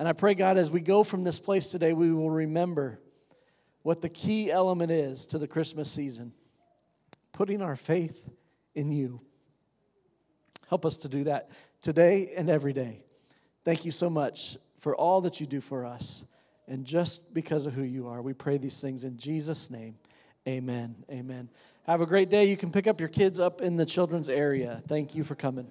And 0.00 0.08
I 0.08 0.14
pray, 0.14 0.32
God, 0.32 0.56
as 0.56 0.70
we 0.70 0.80
go 0.80 1.04
from 1.04 1.20
this 1.20 1.38
place 1.38 1.66
today, 1.66 1.92
we 1.92 2.10
will 2.10 2.30
remember 2.30 2.98
what 3.82 4.00
the 4.00 4.08
key 4.08 4.50
element 4.50 4.90
is 4.90 5.26
to 5.26 5.36
the 5.36 5.46
Christmas 5.46 5.90
season 5.90 6.32
putting 7.34 7.60
our 7.60 7.76
faith 7.76 8.26
in 8.74 8.90
you. 8.90 9.20
Help 10.70 10.86
us 10.86 10.96
to 10.96 11.08
do 11.10 11.24
that 11.24 11.50
today 11.82 12.32
and 12.34 12.48
every 12.48 12.72
day. 12.72 13.04
Thank 13.62 13.84
you 13.84 13.92
so 13.92 14.08
much 14.08 14.56
for 14.78 14.96
all 14.96 15.20
that 15.20 15.38
you 15.38 15.44
do 15.44 15.60
for 15.60 15.84
us. 15.84 16.24
And 16.66 16.86
just 16.86 17.34
because 17.34 17.66
of 17.66 17.74
who 17.74 17.82
you 17.82 18.08
are, 18.08 18.22
we 18.22 18.32
pray 18.32 18.56
these 18.56 18.80
things 18.80 19.04
in 19.04 19.18
Jesus' 19.18 19.70
name. 19.70 19.98
Amen. 20.48 20.94
Amen. 21.10 21.50
Have 21.82 22.00
a 22.00 22.06
great 22.06 22.30
day. 22.30 22.46
You 22.46 22.56
can 22.56 22.72
pick 22.72 22.86
up 22.86 23.00
your 23.00 23.10
kids 23.10 23.38
up 23.38 23.60
in 23.60 23.76
the 23.76 23.84
children's 23.84 24.30
area. 24.30 24.80
Thank 24.88 25.14
you 25.14 25.24
for 25.24 25.34
coming. 25.34 25.70